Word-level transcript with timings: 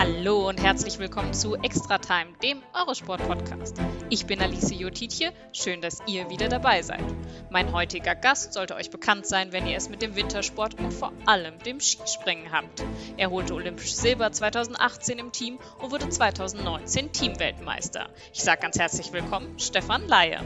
Hallo 0.00 0.48
und 0.48 0.62
herzlich 0.62 1.00
willkommen 1.00 1.34
zu 1.34 1.56
Extra 1.56 1.98
Time, 1.98 2.32
dem 2.40 2.62
Eurosport-Podcast. 2.72 3.78
Ich 4.10 4.26
bin 4.26 4.40
Alice 4.40 4.70
Jotitje, 4.70 5.32
schön, 5.52 5.80
dass 5.80 5.98
ihr 6.06 6.30
wieder 6.30 6.48
dabei 6.48 6.82
seid. 6.82 7.02
Mein 7.50 7.72
heutiger 7.72 8.14
Gast 8.14 8.52
sollte 8.52 8.76
euch 8.76 8.90
bekannt 8.90 9.26
sein, 9.26 9.50
wenn 9.50 9.66
ihr 9.66 9.76
es 9.76 9.88
mit 9.88 10.00
dem 10.00 10.14
Wintersport 10.14 10.78
und 10.78 10.92
vor 10.92 11.12
allem 11.26 11.58
dem 11.64 11.80
Skispringen 11.80 12.52
habt. 12.52 12.84
Er 13.16 13.30
holte 13.30 13.54
olympisches 13.54 13.96
Silber 13.96 14.30
2018 14.30 15.18
im 15.18 15.32
Team 15.32 15.58
und 15.80 15.90
wurde 15.90 16.08
2019 16.08 17.10
Teamweltmeister. 17.10 18.08
Ich 18.32 18.44
sage 18.44 18.60
ganz 18.60 18.78
herzlich 18.78 19.12
willkommen, 19.12 19.58
Stefan 19.58 20.06
Laie. 20.06 20.38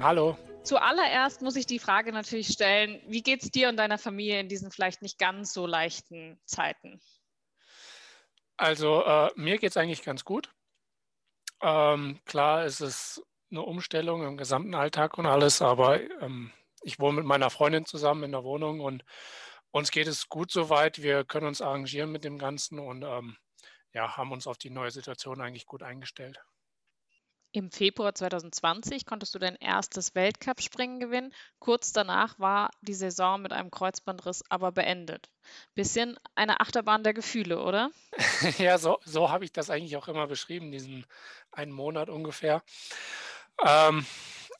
Hallo. 0.00 0.38
Zuallererst 0.62 1.42
muss 1.42 1.56
ich 1.56 1.66
die 1.66 1.78
Frage 1.78 2.10
natürlich 2.10 2.48
stellen, 2.48 3.02
wie 3.06 3.22
geht 3.22 3.42
es 3.42 3.50
dir 3.50 3.68
und 3.68 3.76
deiner 3.76 3.98
Familie 3.98 4.40
in 4.40 4.48
diesen 4.48 4.70
vielleicht 4.70 5.02
nicht 5.02 5.18
ganz 5.18 5.52
so 5.52 5.66
leichten 5.66 6.38
Zeiten? 6.46 7.02
Also 8.56 9.02
äh, 9.04 9.30
mir 9.36 9.58
geht 9.58 9.70
es 9.70 9.76
eigentlich 9.76 10.02
ganz 10.02 10.24
gut. 10.24 10.50
Ähm, 11.60 12.20
klar, 12.24 12.64
es 12.64 12.80
ist 12.80 13.22
eine 13.50 13.62
Umstellung 13.62 14.26
im 14.26 14.36
gesamten 14.36 14.74
Alltag 14.74 15.18
und 15.18 15.26
alles, 15.26 15.62
aber 15.62 16.00
ähm, 16.20 16.52
ich 16.82 16.98
wohne 16.98 17.16
mit 17.16 17.24
meiner 17.24 17.50
Freundin 17.50 17.86
zusammen 17.86 18.24
in 18.24 18.32
der 18.32 18.44
Wohnung 18.44 18.80
und 18.80 19.04
uns 19.70 19.90
geht 19.90 20.06
es 20.06 20.28
gut 20.28 20.50
soweit. 20.52 21.02
Wir 21.02 21.24
können 21.24 21.46
uns 21.46 21.62
arrangieren 21.62 22.12
mit 22.12 22.24
dem 22.24 22.38
Ganzen 22.38 22.78
und 22.78 23.02
ähm, 23.02 23.36
ja, 23.92 24.16
haben 24.16 24.32
uns 24.32 24.46
auf 24.46 24.58
die 24.58 24.70
neue 24.70 24.90
Situation 24.90 25.40
eigentlich 25.40 25.66
gut 25.66 25.82
eingestellt. 25.82 26.40
Im 27.54 27.70
Februar 27.70 28.12
2020 28.12 29.06
konntest 29.06 29.32
du 29.32 29.38
dein 29.38 29.54
erstes 29.54 30.16
Weltcup-Springen 30.16 30.98
gewinnen. 30.98 31.32
Kurz 31.60 31.92
danach 31.92 32.36
war 32.40 32.70
die 32.80 32.94
Saison 32.94 33.40
mit 33.40 33.52
einem 33.52 33.70
Kreuzbandriss 33.70 34.42
aber 34.48 34.72
beendet. 34.72 35.30
Bisschen 35.76 36.18
eine 36.34 36.58
Achterbahn 36.58 37.04
der 37.04 37.14
Gefühle, 37.14 37.62
oder? 37.62 37.92
ja, 38.58 38.76
so, 38.76 38.98
so 39.04 39.30
habe 39.30 39.44
ich 39.44 39.52
das 39.52 39.70
eigentlich 39.70 39.96
auch 39.96 40.08
immer 40.08 40.26
beschrieben, 40.26 40.72
diesen 40.72 41.06
einen 41.52 41.70
Monat 41.70 42.10
ungefähr. 42.10 42.64
Ähm, 43.64 44.04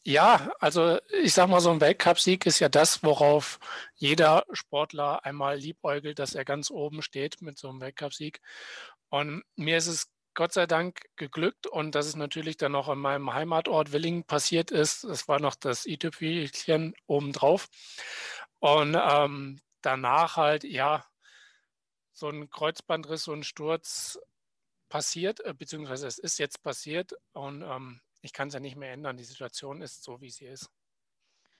ja, 0.04 0.52
also 0.60 1.00
ich 1.20 1.34
sag 1.34 1.48
mal, 1.48 1.60
so 1.60 1.72
ein 1.72 1.80
Weltcupsieg 1.80 2.46
ist 2.46 2.60
ja 2.60 2.68
das, 2.68 3.02
worauf 3.02 3.58
jeder 3.96 4.44
Sportler 4.52 5.24
einmal 5.24 5.56
liebäugelt, 5.56 6.20
dass 6.20 6.36
er 6.36 6.44
ganz 6.44 6.70
oben 6.70 7.02
steht 7.02 7.42
mit 7.42 7.58
so 7.58 7.70
einem 7.70 7.80
Weltcupsieg. 7.80 8.40
Und 9.08 9.42
mir 9.56 9.78
ist 9.78 9.88
es 9.88 10.13
Gott 10.34 10.52
sei 10.52 10.66
Dank 10.66 11.06
geglückt 11.16 11.66
und 11.66 11.94
dass 11.94 12.06
es 12.06 12.16
natürlich 12.16 12.56
dann 12.56 12.72
noch 12.72 12.88
an 12.88 12.98
meinem 12.98 13.32
Heimatort 13.32 13.92
Willingen 13.92 14.24
passiert 14.24 14.70
ist. 14.70 15.04
Es 15.04 15.28
war 15.28 15.40
noch 15.40 15.54
das 15.54 15.86
i-Tüpfelchen 15.86 16.94
obendrauf. 17.06 17.68
Und 18.58 18.96
ähm, 19.00 19.60
danach 19.80 20.36
halt, 20.36 20.64
ja, 20.64 21.04
so 22.12 22.28
ein 22.28 22.50
Kreuzbandriss, 22.50 23.24
so 23.24 23.32
ein 23.32 23.42
Sturz 23.42 24.18
passiert, 24.88 25.40
äh, 25.40 25.54
beziehungsweise 25.54 26.06
es 26.06 26.18
ist 26.18 26.38
jetzt 26.38 26.62
passiert 26.62 27.14
und 27.32 27.62
ähm, 27.62 28.00
ich 28.22 28.32
kann 28.32 28.48
es 28.48 28.54
ja 28.54 28.60
nicht 28.60 28.76
mehr 28.76 28.92
ändern. 28.92 29.16
Die 29.16 29.24
Situation 29.24 29.82
ist 29.82 30.02
so, 30.02 30.20
wie 30.20 30.30
sie 30.30 30.46
ist. 30.46 30.70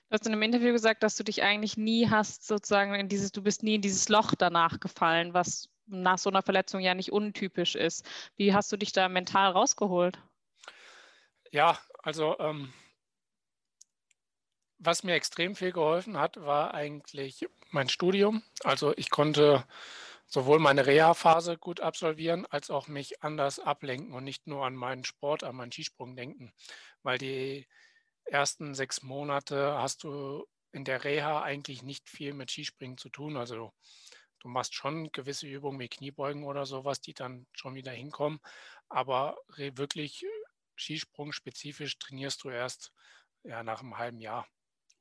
Du 0.09 0.13
hast 0.13 0.25
in 0.25 0.33
einem 0.33 0.41
Interview 0.43 0.71
gesagt, 0.71 1.03
dass 1.03 1.15
du 1.15 1.23
dich 1.23 1.43
eigentlich 1.43 1.77
nie 1.77 2.09
hast, 2.09 2.45
sozusagen 2.45 2.95
in 2.95 3.09
dieses, 3.09 3.31
du 3.31 3.41
bist 3.41 3.63
nie 3.63 3.75
in 3.75 3.81
dieses 3.81 4.07
Loch 4.07 4.33
danach 4.35 4.79
gefallen, 4.79 5.33
was 5.33 5.69
nach 5.87 6.17
so 6.17 6.29
einer 6.29 6.41
Verletzung 6.41 6.81
ja 6.81 6.93
nicht 6.93 7.11
untypisch 7.11 7.75
ist. 7.75 8.05
Wie 8.35 8.53
hast 8.53 8.71
du 8.71 8.77
dich 8.77 8.91
da 8.91 9.09
mental 9.09 9.51
rausgeholt? 9.51 10.19
Ja, 11.51 11.79
also 12.03 12.37
ähm, 12.39 12.73
was 14.77 15.03
mir 15.03 15.13
extrem 15.15 15.55
viel 15.55 15.71
geholfen 15.71 16.17
hat, 16.17 16.37
war 16.37 16.73
eigentlich 16.73 17.47
mein 17.71 17.89
Studium. 17.89 18.43
Also 18.63 18.93
ich 18.97 19.09
konnte 19.09 19.65
sowohl 20.27 20.59
meine 20.59 20.85
Reha-Phase 20.85 21.57
gut 21.57 21.79
absolvieren, 21.79 22.45
als 22.47 22.69
auch 22.69 22.87
mich 22.87 23.23
anders 23.23 23.59
ablenken 23.59 24.13
und 24.13 24.23
nicht 24.23 24.47
nur 24.47 24.65
an 24.65 24.75
meinen 24.75 25.05
Sport, 25.05 25.43
an 25.43 25.55
meinen 25.55 25.71
Skisprung 25.71 26.15
denken. 26.15 26.51
Weil 27.03 27.17
die 27.17 27.67
ersten 28.25 28.73
sechs 28.73 29.03
Monate 29.03 29.77
hast 29.77 30.03
du 30.03 30.45
in 30.71 30.83
der 30.83 31.03
Reha 31.03 31.41
eigentlich 31.41 31.83
nicht 31.83 32.09
viel 32.09 32.33
mit 32.33 32.51
Skispringen 32.51 32.97
zu 32.97 33.09
tun. 33.09 33.37
Also 33.37 33.71
Du 34.45 34.49
machst 34.51 34.75
schon 34.75 35.11
gewisse 35.11 35.47
Übungen 35.47 35.79
wie 35.79 35.89
Kniebeugen 35.89 36.43
oder 36.43 36.67
sowas, 36.67 37.01
die 37.01 37.15
dann 37.15 37.47
schon 37.51 37.73
wieder 37.73 37.91
hinkommen. 37.91 38.39
Aber 38.89 39.39
wirklich 39.57 40.21
äh, 40.23 40.27
Skisprung 40.75 41.31
spezifisch 41.31 41.97
trainierst 41.97 42.43
du 42.43 42.51
erst 42.51 42.93
ja, 43.41 43.63
nach 43.63 43.81
einem 43.81 43.97
halben 43.97 44.19
Jahr 44.19 44.47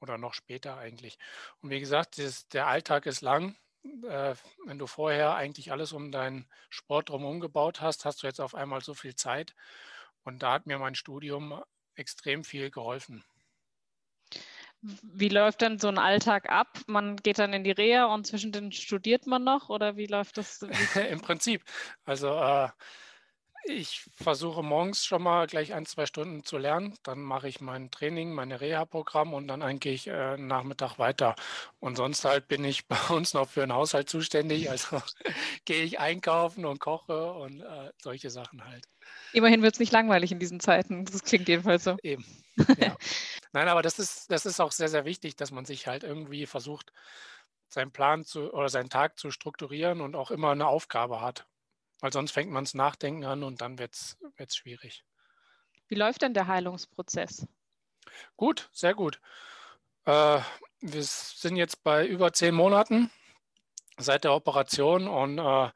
oder 0.01 0.17
noch 0.17 0.33
später 0.33 0.79
eigentlich. 0.79 1.19
Und 1.61 1.69
wie 1.69 1.79
gesagt, 1.79 2.17
das, 2.17 2.49
der 2.49 2.69
Alltag 2.69 3.05
ist 3.05 3.21
lang. 3.21 3.55
Äh, 3.85 4.35
wenn 4.65 4.79
du 4.79 4.87
vorher 4.87 5.35
eigentlich 5.35 5.73
alles 5.73 5.93
um 5.93 6.11
deinen 6.11 6.49
Sport 6.71 7.11
drumherum 7.11 7.41
gebaut 7.41 7.83
hast, 7.83 8.07
hast 8.07 8.23
du 8.23 8.27
jetzt 8.27 8.41
auf 8.41 8.55
einmal 8.55 8.81
so 8.81 8.95
viel 8.95 9.15
Zeit. 9.15 9.55
Und 10.23 10.43
da 10.43 10.53
hat 10.53 10.65
mir 10.65 10.79
mein 10.79 10.95
Studium 10.95 11.63
extrem 11.97 12.45
viel 12.45 12.71
geholfen. 12.71 13.23
Wie 15.03 15.29
läuft 15.29 15.63
denn 15.63 15.79
so 15.79 15.89
ein 15.89 15.99
Alltag 15.99 16.51
ab? 16.51 16.79
Man 16.87 17.17
geht 17.17 17.39
dann 17.39 17.53
in 17.53 17.65
die 17.65 17.71
Reha 17.71 18.07
und 18.07 18.27
zwischendrin 18.27 18.71
studiert 18.73 19.27
man 19.27 19.43
noch 19.43 19.71
oder 19.71 19.97
wie 19.97 20.07
läuft 20.07 20.37
das? 20.37 20.63
Im 21.11 21.21
Prinzip. 21.21 21.65
Also 22.05 22.29
äh, 22.29 22.69
ich 23.67 24.03
versuche 24.17 24.63
morgens 24.63 25.07
schon 25.07 25.23
mal 25.23 25.47
gleich 25.47 25.73
ein, 25.73 25.87
zwei 25.87 26.05
Stunden 26.05 26.45
zu 26.45 26.59
lernen. 26.59 26.95
Dann 27.03 27.21
mache 27.21 27.49
ich 27.49 27.61
mein 27.61 27.91
Training, 27.91 28.33
meine 28.33 28.61
Reha-Programm 28.61 29.33
und 29.33 29.49
dann 29.49 29.63
eigentlich 29.63 30.07
äh, 30.07 30.37
Nachmittag 30.37 30.99
weiter. 30.99 31.35
Und 31.81 31.97
sonst 31.97 32.25
halt 32.25 32.47
bin 32.49 32.65
ich 32.65 32.87
bei 32.89 33.01
uns 33.09 33.33
noch 33.33 33.49
für 33.49 33.61
den 33.61 33.73
Haushalt 33.73 34.11
zuständig. 34.11 34.71
Also 34.71 35.01
gehe 35.65 35.83
ich 35.83 35.99
einkaufen 35.99 36.67
und 36.67 36.79
koche 36.79 37.33
und 37.33 37.61
äh, 37.63 37.91
solche 38.03 38.29
Sachen 38.31 38.65
halt. 38.67 38.87
Immerhin 39.33 39.63
wird 39.63 39.75
es 39.75 39.81
nicht 39.81 39.93
langweilig 39.93 40.31
in 40.33 40.39
diesen 40.39 40.61
Zeiten. 40.61 41.05
Das 41.05 41.23
klingt 41.23 41.49
jedenfalls 41.49 41.85
so. 41.85 41.97
Eben. 42.03 42.25
Ja. 42.79 42.97
Nein, 43.53 43.69
aber 43.69 43.83
das 43.83 43.99
ist, 43.99 44.31
das 44.31 44.47
ist 44.47 44.61
auch 44.61 44.71
sehr, 44.71 44.89
sehr 44.89 45.05
wichtig, 45.05 45.35
dass 45.35 45.51
man 45.51 45.65
sich 45.65 45.89
halt 45.89 46.05
irgendwie 46.05 46.47
versucht, 46.47 46.93
seinen 47.69 47.91
Plan 47.91 48.25
zu 48.25 48.53
oder 48.53 48.69
seinen 48.69 48.91
Tag 48.91 49.19
zu 49.19 49.31
strukturieren 49.33 50.01
und 50.01 50.15
auch 50.15 50.31
immer 50.31 50.53
eine 50.53 50.69
Aufgabe 50.69 51.21
hat. 51.21 51.47
Weil 52.01 52.13
sonst 52.13 52.31
fängt 52.31 52.51
man 52.51 52.65
das 52.65 52.75
Nachdenken 52.75 53.25
an 53.25 53.43
und 53.43 53.61
dann 53.61 53.79
wird 53.79 53.95
es 53.95 54.57
schwierig. 54.57 55.05
Wie 55.89 55.95
läuft 55.97 56.23
denn 56.23 56.35
der 56.35 56.47
Heilungsprozess? 56.47 57.47
Gut, 58.37 58.69
sehr 58.73 58.95
gut. 58.95 59.21
Äh, 60.05 60.41
wir 60.81 61.03
sind 61.03 61.57
jetzt 61.57 61.83
bei 61.83 62.07
über 62.07 62.33
zehn 62.33 62.55
Monaten 62.55 63.11
seit 63.97 64.25
der 64.25 64.35
Operation 64.35 65.09
und 65.09 65.39
äh, 65.39 65.71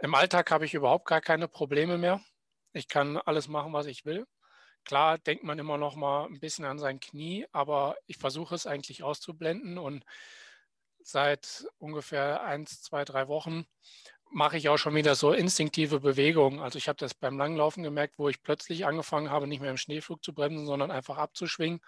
im 0.00 0.14
Alltag 0.14 0.50
habe 0.50 0.64
ich 0.64 0.74
überhaupt 0.74 1.06
gar 1.06 1.20
keine 1.20 1.48
Probleme 1.48 1.98
mehr. 1.98 2.20
Ich 2.74 2.88
kann 2.88 3.16
alles 3.16 3.48
machen, 3.48 3.72
was 3.72 3.86
ich 3.86 4.04
will. 4.04 4.26
Klar 4.84 5.18
denkt 5.18 5.44
man 5.44 5.58
immer 5.58 5.78
noch 5.78 5.96
mal 5.96 6.26
ein 6.26 6.40
bisschen 6.40 6.66
an 6.66 6.78
sein 6.78 7.00
Knie, 7.00 7.46
aber 7.52 7.96
ich 8.06 8.18
versuche 8.18 8.54
es 8.54 8.66
eigentlich 8.66 9.02
auszublenden 9.02 9.78
und 9.78 10.04
seit 11.02 11.66
ungefähr 11.78 12.42
eins, 12.42 12.82
zwei, 12.82 13.04
drei 13.04 13.28
Wochen 13.28 13.66
mache 14.30 14.56
ich 14.56 14.68
auch 14.68 14.78
schon 14.78 14.94
wieder 14.94 15.14
so 15.14 15.32
instinktive 15.32 16.00
Bewegungen. 16.00 16.58
Also 16.58 16.76
ich 16.76 16.88
habe 16.88 16.98
das 16.98 17.14
beim 17.14 17.38
Langlaufen 17.38 17.82
gemerkt, 17.82 18.18
wo 18.18 18.28
ich 18.28 18.42
plötzlich 18.42 18.84
angefangen 18.84 19.30
habe, 19.30 19.46
nicht 19.46 19.60
mehr 19.60 19.70
im 19.70 19.76
Schneeflug 19.76 20.24
zu 20.24 20.34
bremsen, 20.34 20.66
sondern 20.66 20.90
einfach 20.90 21.18
abzuschwingen. 21.18 21.80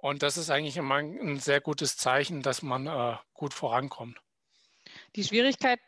Und 0.00 0.22
das 0.22 0.36
ist 0.36 0.50
eigentlich 0.50 0.76
immer 0.76 0.96
ein 0.96 1.38
sehr 1.38 1.60
gutes 1.60 1.96
Zeichen, 1.96 2.42
dass 2.42 2.62
man 2.62 2.86
äh, 2.86 3.16
gut 3.32 3.54
vorankommt. 3.54 4.20
Die 5.16 5.24
Schwierigkeit 5.24 5.80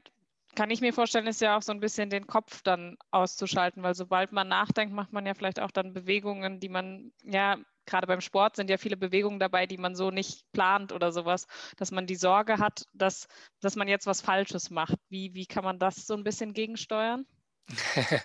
kann 0.57 0.71
ich 0.71 0.81
mir 0.81 0.93
vorstellen, 0.93 1.27
ist 1.27 1.41
ja 1.41 1.57
auch 1.57 1.63
so 1.63 1.73
ein 1.73 1.81
bisschen 1.81 2.11
den 2.11 2.27
Kopf 2.27 2.63
dann 2.63 2.97
auszuschalten, 3.11 3.83
weil 3.83 3.95
sobald 3.95 4.33
man 4.33 4.49
nachdenkt, 4.49 4.95
macht 4.95 5.13
man 5.13 5.27
ja 5.27 5.35
vielleicht 5.35 5.61
auch 5.61 5.71
dann 5.71 5.93
Bewegungen, 5.93 6.61
die 6.61 6.69
man, 6.69 7.13
ja, 7.23 7.57
gerade 7.87 8.07
beim 8.07 8.21
Sport 8.21 8.57
sind 8.57 8.71
ja 8.71 8.79
viele 8.79 8.97
Bewegungen 8.97 9.41
dabei, 9.41 9.67
die 9.67 9.79
man 9.79 9.95
so 9.95 10.11
nicht 10.11 10.45
plant 10.53 10.93
oder 10.93 11.13
sowas, 11.13 11.47
dass 11.77 11.91
man 11.91 12.07
die 12.07 12.17
Sorge 12.17 12.59
hat, 12.59 12.85
dass, 12.95 13.29
dass 13.61 13.77
man 13.77 13.89
jetzt 13.89 14.07
was 14.07 14.21
Falsches 14.21 14.71
macht. 14.71 14.99
Wie, 15.09 15.35
wie 15.35 15.47
kann 15.47 15.65
man 15.65 15.79
das 15.79 16.07
so 16.07 16.15
ein 16.15 16.25
bisschen 16.25 16.53
gegensteuern? 16.53 17.27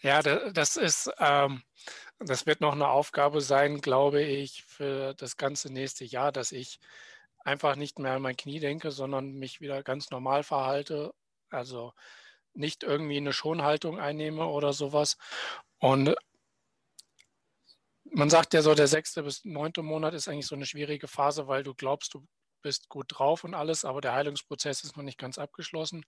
ja, 0.00 0.22
das 0.22 0.76
ist, 0.76 1.10
ähm, 1.18 1.62
das 2.18 2.46
wird 2.46 2.60
noch 2.60 2.72
eine 2.72 2.88
Aufgabe 2.88 3.40
sein, 3.40 3.80
glaube 3.80 4.22
ich, 4.22 4.64
für 4.64 5.14
das 5.14 5.36
ganze 5.36 5.72
nächste 5.72 6.04
Jahr, 6.04 6.32
dass 6.32 6.52
ich 6.52 6.78
einfach 7.44 7.76
nicht 7.76 7.98
mehr 7.98 8.12
an 8.12 8.22
mein 8.22 8.36
Knie 8.36 8.60
denke, 8.60 8.90
sondern 8.90 9.32
mich 9.32 9.60
wieder 9.60 9.82
ganz 9.82 10.10
normal 10.10 10.42
verhalte. 10.42 11.12
Also 11.56 11.92
nicht 12.54 12.82
irgendwie 12.82 13.16
eine 13.18 13.32
Schonhaltung 13.32 13.98
einnehme 13.98 14.46
oder 14.46 14.72
sowas. 14.72 15.16
Und 15.78 16.14
man 18.04 18.30
sagt 18.30 18.54
ja 18.54 18.62
so, 18.62 18.74
der 18.74 18.88
sechste 18.88 19.22
bis 19.22 19.44
neunte 19.44 19.82
Monat 19.82 20.14
ist 20.14 20.28
eigentlich 20.28 20.46
so 20.46 20.54
eine 20.54 20.66
schwierige 20.66 21.08
Phase, 21.08 21.48
weil 21.48 21.62
du 21.62 21.74
glaubst, 21.74 22.14
du 22.14 22.26
bist 22.62 22.88
gut 22.88 23.06
drauf 23.08 23.44
und 23.44 23.54
alles, 23.54 23.84
aber 23.84 24.00
der 24.00 24.12
Heilungsprozess 24.14 24.84
ist 24.84 24.96
noch 24.96 25.04
nicht 25.04 25.18
ganz 25.18 25.38
abgeschlossen. 25.38 26.04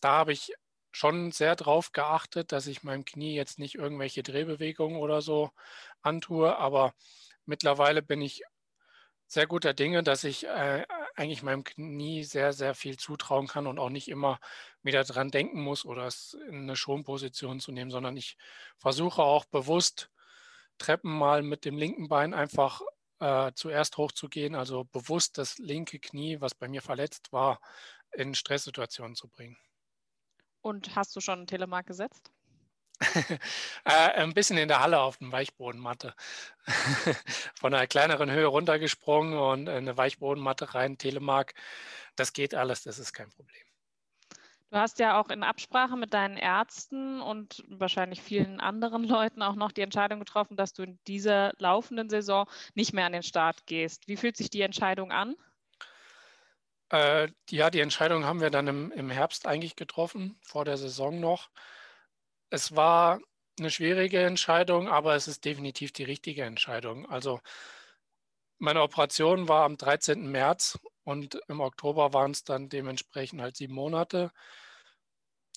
Da 0.00 0.12
habe 0.12 0.32
ich 0.32 0.52
schon 0.92 1.32
sehr 1.32 1.56
drauf 1.56 1.92
geachtet, 1.92 2.52
dass 2.52 2.66
ich 2.66 2.82
meinem 2.82 3.04
Knie 3.04 3.34
jetzt 3.34 3.58
nicht 3.58 3.76
irgendwelche 3.76 4.22
Drehbewegungen 4.22 4.98
oder 4.98 5.22
so 5.22 5.50
antue, 6.02 6.56
aber 6.56 6.94
mittlerweile 7.46 8.02
bin 8.02 8.22
ich 8.22 8.42
sehr 9.30 9.46
guter 9.46 9.74
Dinge, 9.74 10.02
dass 10.02 10.24
ich 10.24 10.44
äh, 10.44 10.84
eigentlich 11.14 11.44
meinem 11.44 11.62
Knie 11.62 12.24
sehr, 12.24 12.52
sehr 12.52 12.74
viel 12.74 12.96
zutrauen 12.96 13.46
kann 13.46 13.68
und 13.68 13.78
auch 13.78 13.88
nicht 13.88 14.08
immer 14.08 14.40
wieder 14.82 15.04
dran 15.04 15.30
denken 15.30 15.60
muss 15.60 15.84
oder 15.84 16.06
es 16.06 16.34
in 16.48 16.62
eine 16.62 16.74
Schonposition 16.74 17.60
zu 17.60 17.70
nehmen, 17.70 17.92
sondern 17.92 18.16
ich 18.16 18.36
versuche 18.76 19.22
auch 19.22 19.44
bewusst 19.44 20.10
Treppen 20.78 21.16
mal 21.16 21.44
mit 21.44 21.64
dem 21.64 21.78
linken 21.78 22.08
Bein 22.08 22.34
einfach 22.34 22.80
äh, 23.20 23.52
zuerst 23.54 23.98
hochzugehen, 23.98 24.56
also 24.56 24.84
bewusst 24.86 25.38
das 25.38 25.58
linke 25.58 26.00
Knie, 26.00 26.40
was 26.40 26.56
bei 26.56 26.66
mir 26.66 26.82
verletzt 26.82 27.32
war, 27.32 27.60
in 28.12 28.34
Stresssituationen 28.34 29.14
zu 29.14 29.28
bringen. 29.28 29.56
Und 30.60 30.96
hast 30.96 31.14
du 31.14 31.20
schon 31.20 31.38
einen 31.38 31.46
Telemark 31.46 31.86
gesetzt? 31.86 32.32
äh, 33.84 33.90
ein 33.90 34.34
bisschen 34.34 34.58
in 34.58 34.68
der 34.68 34.80
Halle 34.80 35.00
auf 35.00 35.18
dem 35.18 35.32
Weichbodenmatte. 35.32 36.14
Von 37.54 37.74
einer 37.74 37.86
kleineren 37.86 38.30
Höhe 38.30 38.46
runtergesprungen 38.46 39.38
und 39.38 39.68
eine 39.68 39.96
Weichbodenmatte 39.96 40.74
rein, 40.74 40.98
Telemark. 40.98 41.54
Das 42.16 42.32
geht 42.32 42.54
alles, 42.54 42.82
das 42.82 42.98
ist 42.98 43.12
kein 43.12 43.30
Problem. 43.30 43.62
Du 44.70 44.76
hast 44.76 45.00
ja 45.00 45.20
auch 45.20 45.30
in 45.30 45.42
Absprache 45.42 45.96
mit 45.96 46.14
deinen 46.14 46.36
Ärzten 46.36 47.20
und 47.20 47.64
wahrscheinlich 47.66 48.22
vielen 48.22 48.60
anderen 48.60 49.02
Leuten 49.02 49.42
auch 49.42 49.56
noch 49.56 49.72
die 49.72 49.80
Entscheidung 49.80 50.20
getroffen, 50.20 50.56
dass 50.56 50.72
du 50.72 50.84
in 50.84 50.98
dieser 51.08 51.52
laufenden 51.58 52.08
Saison 52.08 52.46
nicht 52.74 52.92
mehr 52.92 53.06
an 53.06 53.12
den 53.12 53.24
Start 53.24 53.66
gehst. 53.66 54.06
Wie 54.06 54.16
fühlt 54.16 54.36
sich 54.36 54.48
die 54.48 54.60
Entscheidung 54.60 55.10
an? 55.10 55.34
Äh, 56.90 57.28
ja, 57.48 57.70
die 57.70 57.80
Entscheidung 57.80 58.24
haben 58.24 58.40
wir 58.40 58.50
dann 58.50 58.68
im, 58.68 58.92
im 58.92 59.10
Herbst 59.10 59.46
eigentlich 59.46 59.74
getroffen, 59.74 60.38
vor 60.40 60.64
der 60.64 60.76
Saison 60.76 61.18
noch. 61.18 61.50
Es 62.50 62.74
war 62.74 63.20
eine 63.58 63.70
schwierige 63.70 64.20
Entscheidung, 64.24 64.88
aber 64.88 65.14
es 65.14 65.28
ist 65.28 65.44
definitiv 65.44 65.92
die 65.92 66.04
richtige 66.04 66.44
Entscheidung. 66.44 67.08
Also 67.08 67.40
meine 68.58 68.82
Operation 68.82 69.48
war 69.48 69.64
am 69.64 69.76
13. 69.76 70.30
März 70.30 70.78
und 71.04 71.40
im 71.48 71.60
Oktober 71.60 72.12
waren 72.12 72.32
es 72.32 72.44
dann 72.44 72.68
dementsprechend 72.68 73.40
halt 73.40 73.56
sieben 73.56 73.74
Monate. 73.74 74.32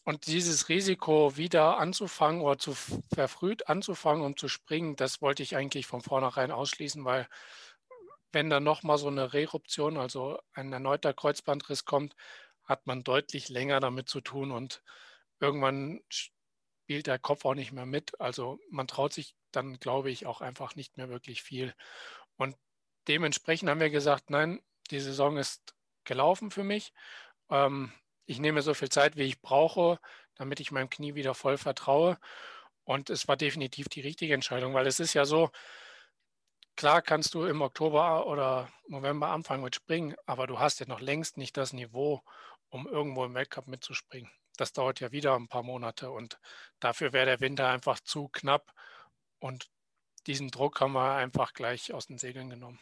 Und 0.06 0.28
dieses 0.28 0.69
Risiko 0.69 1.38
wieder 1.38 1.78
anzufangen 1.78 2.42
oder 2.42 2.57
zu 2.57 2.75
verfrüht 3.13 3.69
anzufangen 3.69 4.24
und 4.24 4.38
zu 4.38 4.50
springen, 4.50 4.96
das 4.98 5.22
wollte 5.22 5.44
ich 5.44 5.56
eigentlich 5.56 5.88
von 5.88 6.01
vornherein 6.01 6.51
ausschließen, 6.51 7.06
weil 7.06 7.28
wenn 8.34 8.50
dann 8.50 8.63
nochmal 8.63 8.98
so 8.98 9.07
eine 9.07 9.34
Reruption, 9.34 9.98
also 9.98 10.39
ein 10.54 10.74
erneuter 10.74 11.13
Kreuzbandriss 11.13 11.86
kommt, 11.86 12.16
hat 12.66 12.86
man 12.86 13.04
deutlich 13.04 13.50
länger 13.50 13.80
damit 13.80 14.10
zu 14.10 14.22
tun 14.22 14.51
und 14.51 14.81
irgendwann 15.39 16.01
spielt 16.84 17.08
der 17.08 17.20
Kopf 17.20 17.46
auch 17.46 17.54
nicht 17.56 17.72
mehr 17.72 17.86
mit. 17.86 18.20
Also 18.20 18.60
man 18.70 18.88
traut 18.88 19.14
sich 19.14 19.36
dann, 19.52 19.80
glaube 19.80 20.12
ich, 20.12 20.26
auch 20.26 20.42
einfach 20.42 20.76
nicht 20.76 20.98
mehr 20.98 21.10
wirklich 21.10 21.42
viel. 21.42 21.74
Und 22.38 22.58
dementsprechend 23.08 23.70
haben 23.70 23.80
wir 23.80 23.90
gesagt, 23.90 24.30
nein, 24.30 24.62
die 24.92 25.00
Saison 25.00 25.38
ist 25.38 25.76
gelaufen 26.04 26.52
für 26.52 26.64
mich. 26.64 26.94
Ähm, 27.50 27.94
ich 28.26 28.40
nehme 28.40 28.62
so 28.62 28.74
viel 28.74 28.90
Zeit, 28.90 29.16
wie 29.16 29.24
ich 29.24 29.42
brauche, 29.42 30.00
damit 30.36 30.60
ich 30.60 30.72
meinem 30.72 30.90
Knie 30.90 31.16
wieder 31.16 31.34
voll 31.34 31.58
vertraue. 31.58 32.18
Und 32.84 33.10
es 33.10 33.28
war 33.30 33.38
definitiv 33.38 33.88
die 33.88 34.02
richtige 34.02 34.34
Entscheidung, 34.34 34.74
weil 34.74 34.88
es 34.88 35.00
ist 35.00 35.14
ja 35.14 35.24
so, 35.26 35.52
klar 36.76 37.02
kannst 37.02 37.34
du 37.34 37.46
im 37.46 37.62
Oktober 37.62 38.28
oder 38.28 38.70
November 38.88 39.30
anfangen 39.30 39.64
mit 39.64 39.76
Springen, 39.76 40.16
aber 40.26 40.48
du 40.48 40.60
hast 40.60 40.80
ja 40.82 40.86
noch 40.88 41.00
längst 41.00 41.38
nicht 41.38 41.56
das 41.56 41.72
Niveau, 41.72 42.22
um 42.70 42.88
irgendwo 42.88 43.24
im 43.24 43.36
Weltcup 43.36 43.68
mitzuspringen. 43.68 44.30
Das 44.63 44.71
dauert 44.71 45.01
ja 45.01 45.12
wieder 45.12 45.36
ein 45.36 45.50
paar 45.50 45.62
Monate 45.62 46.10
und 46.10 46.39
dafür 46.80 47.12
wäre 47.12 47.25
der 47.25 47.42
Winter 47.42 47.68
einfach 47.68 48.00
zu 48.00 48.30
knapp 48.30 48.74
und 49.39 49.69
diesen 50.25 50.51
Druck 50.51 50.80
haben 50.80 50.94
wir 50.94 51.15
einfach 51.15 51.54
gleich 51.54 51.94
aus 51.94 52.07
den 52.07 52.18
Segeln 52.18 52.50
genommen. 52.50 52.80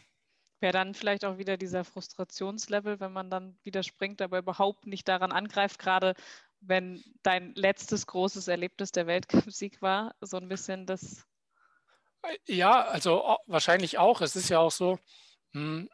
Wäre 0.59 0.73
dann 0.73 0.93
vielleicht 0.93 1.25
auch 1.25 1.39
wieder 1.39 1.57
dieser 1.57 1.83
Frustrationslevel, 1.83 2.99
wenn 2.99 3.11
man 3.11 3.31
dann 3.31 3.57
wieder 3.63 3.81
springt, 3.81 4.21
aber 4.21 4.37
überhaupt 4.37 4.85
nicht 4.85 5.07
daran 5.07 5.31
angreift, 5.31 5.79
gerade 5.79 6.13
wenn 6.59 7.03
dein 7.23 7.55
letztes 7.55 8.05
großes 8.05 8.47
Erlebnis 8.47 8.91
der 8.91 9.07
Weltcupsieg 9.07 9.81
war, 9.81 10.13
so 10.21 10.37
ein 10.37 10.49
bisschen 10.49 10.85
das. 10.85 11.25
Ja, 12.45 12.83
also 12.83 13.39
wahrscheinlich 13.47 13.97
auch. 13.97 14.21
Es 14.21 14.35
ist 14.35 14.49
ja 14.49 14.59
auch 14.59 14.69
so, 14.69 14.99
hm, 15.53 15.89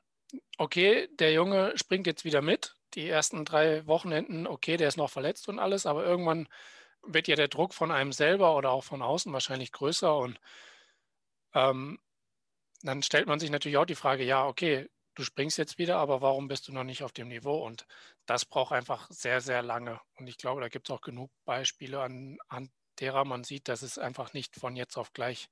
okay, 0.58 1.08
der 1.14 1.32
Junge 1.32 1.72
springt 1.78 2.08
jetzt 2.08 2.26
wieder 2.26 2.42
mit. 2.42 2.77
Die 2.98 3.08
ersten 3.08 3.46
drei 3.46 3.86
Wochenenden, 3.88 4.48
okay, 4.48 4.76
der 4.76 4.90
ist 4.90 4.98
noch 4.98 5.10
verletzt 5.12 5.48
und 5.48 5.60
alles, 5.60 5.86
aber 5.86 6.04
irgendwann 6.04 6.50
wird 7.04 7.28
ja 7.30 7.36
der 7.36 7.48
Druck 7.48 7.74
von 7.74 7.92
einem 7.92 8.12
selber 8.12 8.58
oder 8.58 8.72
auch 8.72 8.84
von 8.84 9.02
außen 9.02 9.32
wahrscheinlich 9.32 9.72
größer 9.72 10.18
und 10.18 10.40
ähm, 11.54 12.00
dann 12.82 13.04
stellt 13.04 13.28
man 13.28 13.40
sich 13.40 13.52
natürlich 13.52 13.78
auch 13.78 13.86
die 13.86 13.96
Frage, 13.96 14.24
ja, 14.24 14.48
okay, 14.48 14.90
du 15.16 15.24
springst 15.24 15.58
jetzt 15.60 15.78
wieder, 15.78 15.98
aber 15.98 16.22
warum 16.22 16.48
bist 16.48 16.68
du 16.68 16.74
noch 16.74 16.84
nicht 16.84 17.04
auf 17.04 17.12
dem 17.12 17.28
Niveau? 17.28 17.64
Und 17.66 17.86
das 18.26 18.46
braucht 18.46 18.72
einfach 18.72 19.08
sehr, 19.12 19.42
sehr 19.42 19.62
lange. 19.64 20.00
Und 20.16 20.28
ich 20.28 20.38
glaube, 20.38 20.62
da 20.62 20.68
gibt 20.70 20.90
es 20.90 20.96
auch 20.96 21.02
genug 21.02 21.32
Beispiele, 21.46 22.02
an, 22.02 22.38
an 22.48 22.70
derer 23.00 23.26
man 23.26 23.44
sieht, 23.44 23.68
dass 23.68 23.82
es 23.82 23.98
einfach 23.98 24.34
nicht 24.34 24.56
von 24.56 24.76
jetzt 24.76 24.98
auf 24.98 25.14
gleich 25.14 25.50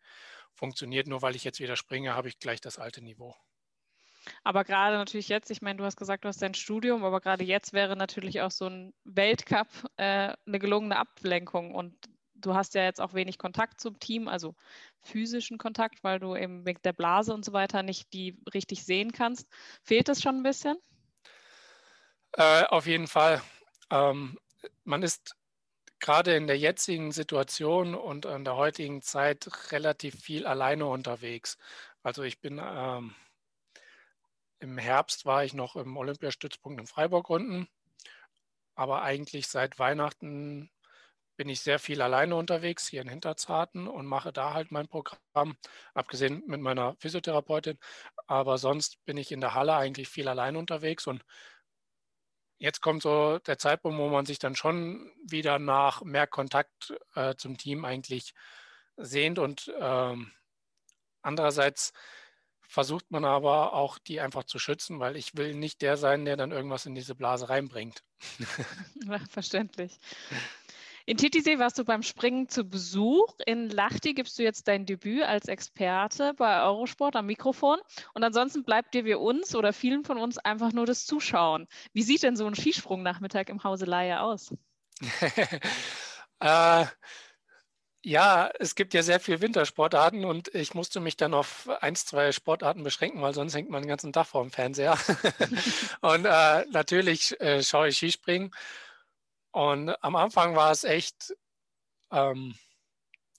funktioniert. 0.53 1.07
Nur 1.07 1.21
weil 1.21 1.35
ich 1.35 1.43
jetzt 1.43 1.59
wieder 1.59 1.75
springe, 1.75 2.15
habe 2.15 2.29
ich 2.29 2.39
gleich 2.39 2.61
das 2.61 2.79
alte 2.79 3.03
Niveau. 3.03 3.35
Aber 4.43 4.63
gerade 4.63 4.97
natürlich 4.97 5.29
jetzt, 5.29 5.51
ich 5.51 5.61
meine, 5.61 5.77
du 5.77 5.83
hast 5.83 5.97
gesagt, 5.97 6.23
du 6.23 6.27
hast 6.27 6.41
dein 6.41 6.53
Studium, 6.53 7.03
aber 7.03 7.21
gerade 7.21 7.43
jetzt 7.43 7.73
wäre 7.73 7.95
natürlich 7.95 8.41
auch 8.41 8.51
so 8.51 8.67
ein 8.67 8.93
Weltcup 9.03 9.67
äh, 9.97 10.33
eine 10.45 10.59
gelungene 10.59 10.97
Ablenkung. 10.97 11.73
Und 11.73 11.93
du 12.35 12.53
hast 12.53 12.75
ja 12.75 12.83
jetzt 12.83 13.01
auch 13.01 13.13
wenig 13.13 13.37
Kontakt 13.37 13.79
zum 13.79 13.99
Team, 13.99 14.27
also 14.27 14.55
physischen 15.01 15.57
Kontakt, 15.57 16.03
weil 16.03 16.19
du 16.19 16.35
eben 16.35 16.65
wegen 16.65 16.81
der 16.83 16.93
Blase 16.93 17.33
und 17.33 17.45
so 17.45 17.53
weiter 17.53 17.83
nicht 17.83 18.13
die 18.13 18.37
richtig 18.53 18.83
sehen 18.83 19.11
kannst. 19.11 19.47
Fehlt 19.83 20.07
das 20.07 20.21
schon 20.21 20.37
ein 20.37 20.43
bisschen? 20.43 20.77
Äh, 22.33 22.63
auf 22.65 22.85
jeden 22.87 23.07
Fall. 23.07 23.41
Ähm, 23.89 24.37
man 24.83 25.03
ist 25.03 25.35
gerade 25.99 26.35
in 26.35 26.47
der 26.47 26.57
jetzigen 26.57 27.11
Situation 27.11 27.95
und 27.95 28.25
in 28.25 28.43
der 28.43 28.55
heutigen 28.55 29.01
Zeit 29.01 29.71
relativ 29.71 30.21
viel 30.21 30.45
alleine 30.45 30.85
unterwegs. 30.85 31.57
Also 32.03 32.23
ich 32.23 32.39
bin 32.39 32.61
ähm, 32.63 33.15
im 34.59 34.77
Herbst 34.77 35.25
war 35.25 35.43
ich 35.43 35.53
noch 35.53 35.75
im 35.75 35.97
Olympiastützpunkt 35.97 36.79
in 36.79 36.87
Freiburg 36.87 37.29
unten, 37.29 37.67
aber 38.75 39.03
eigentlich 39.03 39.47
seit 39.47 39.79
Weihnachten 39.79 40.69
bin 41.37 41.49
ich 41.49 41.61
sehr 41.61 41.79
viel 41.79 42.01
alleine 42.01 42.35
unterwegs 42.35 42.87
hier 42.87 43.01
in 43.01 43.09
Hinterzarten 43.09 43.87
und 43.87 44.05
mache 44.05 44.31
da 44.31 44.53
halt 44.53 44.71
mein 44.71 44.87
Programm, 44.87 45.57
abgesehen 45.93 46.43
mit 46.47 46.61
meiner 46.61 46.95
Physiotherapeutin. 46.99 47.77
Aber 48.27 48.57
sonst 48.57 49.03
bin 49.05 49.17
ich 49.17 49.31
in 49.31 49.41
der 49.41 49.53
Halle 49.53 49.75
eigentlich 49.75 50.07
viel 50.07 50.27
alleine 50.27 50.57
unterwegs. 50.57 51.07
Und 51.07 51.25
jetzt 52.57 52.81
kommt 52.81 53.03
so 53.03 53.39
der 53.39 53.57
Zeitpunkt, 53.57 53.99
wo 53.99 54.07
man 54.09 54.25
sich 54.25 54.39
dann 54.39 54.55
schon 54.55 55.11
wieder 55.25 55.59
nach 55.59 56.03
mehr 56.03 56.27
Kontakt 56.27 56.93
äh, 57.15 57.35
zum 57.35 57.57
Team 57.57 57.85
eigentlich 57.85 58.33
sehnt. 58.97 59.39
Und 59.39 59.73
ähm, 59.79 60.31
andererseits 61.21 61.91
versucht 62.67 63.11
man 63.11 63.25
aber 63.25 63.73
auch, 63.73 63.97
die 63.97 64.19
einfach 64.21 64.43
zu 64.43 64.59
schützen, 64.59 64.99
weil 64.99 65.15
ich 65.15 65.35
will 65.35 65.53
nicht 65.53 65.81
der 65.81 65.97
sein, 65.97 66.25
der 66.25 66.37
dann 66.37 66.51
irgendwas 66.51 66.85
in 66.85 66.95
diese 66.95 67.15
Blase 67.15 67.49
reinbringt. 67.49 68.03
Verständlich. 69.29 69.99
In 71.07 71.17
Titisee 71.17 71.59
warst 71.59 71.77
du 71.77 71.85
beim 71.85 72.01
Springen 72.01 72.49
zu 72.49 72.63
Besuch. 72.63 73.35
In 73.45 73.69
Lahti 73.69 74.15
gibst 74.15 74.39
du 74.39 74.43
jetzt 74.43 74.67
dein 74.67 74.87
Debüt 74.87 75.21
als 75.21 75.47
Experte 75.47 76.33
bei 76.33 76.63
Eurosport 76.63 77.15
am 77.15 77.27
Mikrofon. 77.27 77.77
Und 78.15 78.23
ansonsten 78.23 78.63
bleibt 78.63 78.95
dir 78.95 79.05
wie 79.05 79.13
uns 79.13 79.55
oder 79.55 79.71
vielen 79.71 80.03
von 80.03 80.17
uns 80.17 80.39
einfach 80.39 80.71
nur 80.73 80.87
das 80.87 81.05
Zuschauen. 81.05 81.67
Wie 81.93 82.01
sieht 82.01 82.23
denn 82.23 82.35
so 82.35 82.47
ein 82.47 82.55
Skisprungnachmittag 82.55 83.49
im 83.49 83.63
Hause 83.63 83.85
Laie 83.85 84.19
aus? 84.19 84.55
äh, 86.39 86.85
ja, 88.05 88.51
es 88.59 88.75
gibt 88.75 88.93
ja 88.93 89.01
sehr 89.01 89.19
viele 89.19 89.41
Wintersportarten 89.41 90.25
und 90.25 90.53
ich 90.53 90.75
musste 90.75 90.99
mich 90.99 91.17
dann 91.17 91.33
auf 91.33 91.67
ein, 91.81 91.95
zwei 91.95 92.31
Sportarten 92.31 92.83
beschränken, 92.83 93.19
weil 93.23 93.33
sonst 93.33 93.55
hängt 93.55 93.71
man 93.71 93.81
den 93.81 93.89
ganzen 93.89 94.13
Tag 94.13 94.27
vor 94.27 94.43
dem 94.43 94.51
Fernseher. 94.51 94.95
und 96.01 96.25
äh, 96.25 96.65
natürlich 96.69 97.39
äh, 97.41 97.63
schaue 97.63 97.87
ich 97.87 97.97
Skispringen 97.97 98.51
und 99.51 99.89
am 100.03 100.15
Anfang 100.15 100.55
war 100.55 100.71
es 100.71 100.83
echt 100.83 101.35
ähm, 102.11 102.55